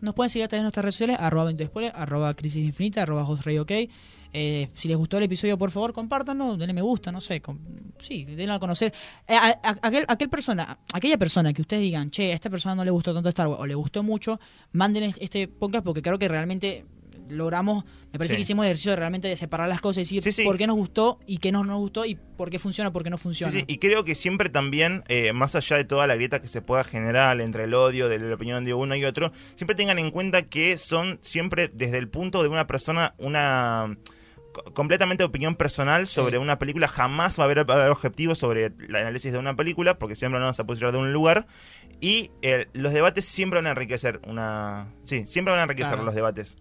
[0.00, 3.24] nos pueden seguir a través de nuestras redes sociales, arroba Spoiler, arroba Crisis Infinita, arroba
[3.24, 3.46] Host.
[4.32, 7.42] Eh, si les gustó el episodio, por favor, compártanlo, denle me gusta, no sé,
[7.98, 8.94] sí, denlo a conocer.
[9.26, 12.84] Eh, a- aquel, aquel persona, aquella persona que ustedes digan, che, a esta persona no
[12.84, 14.38] le gustó tanto Star Wars o le gustó mucho,
[14.72, 16.84] manden es- este podcast porque creo que realmente
[17.30, 18.36] logramos, me parece Sí.
[18.36, 20.44] que hicimos ejercicio de realmente de separar las cosas y decir Sí, sí.
[20.44, 23.10] por qué nos gustó y qué no nos gustó y por qué funciona, por qué
[23.10, 23.52] no funciona.
[23.66, 26.84] Y creo que siempre también, eh, más allá de toda la grieta que se pueda
[26.84, 30.42] generar entre el odio, de la opinión de uno y otro, siempre tengan en cuenta
[30.42, 33.96] que son siempre desde el punto de una persona una
[34.52, 38.34] co- completamente opinión personal sobre una película, jamás va a haber, va a haber objetivo
[38.34, 41.46] sobre el análisis de una película, porque siempre nos vamos a posicionar de un lugar,
[42.00, 44.88] y eh, los debates siempre van a enriquecer una...
[45.02, 46.04] Sí, siempre van a enriquecer Claro.
[46.04, 46.56] los debates.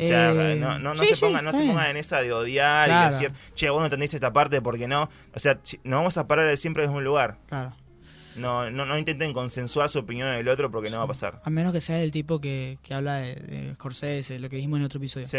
[0.00, 2.20] O sea, Eh, no, no, no sí, se sí, pongan, no se pongan en esa
[2.20, 3.10] de odiar y Claro.
[3.14, 5.08] decir, che, vos no entendiste esta parte, ¿por qué no?
[5.34, 7.38] O sea, nos vamos a parar siempre desde un lugar.
[7.48, 7.74] Claro.
[8.36, 11.40] No, no, no intenten consensuar su opinión en el otro porque no va a pasar.
[11.44, 14.78] A menos que sea el tipo que, que habla de, de Scorsese, lo que dijimos
[14.78, 15.26] en otro episodio.
[15.26, 15.38] Sí.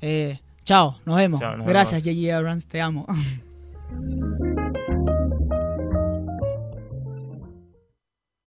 [0.00, 1.38] Eh, chao, nos vemos.
[1.38, 2.02] Chao, nos Gracias.
[2.02, 2.36] J.J.
[2.36, 3.06] Abrams, te amo.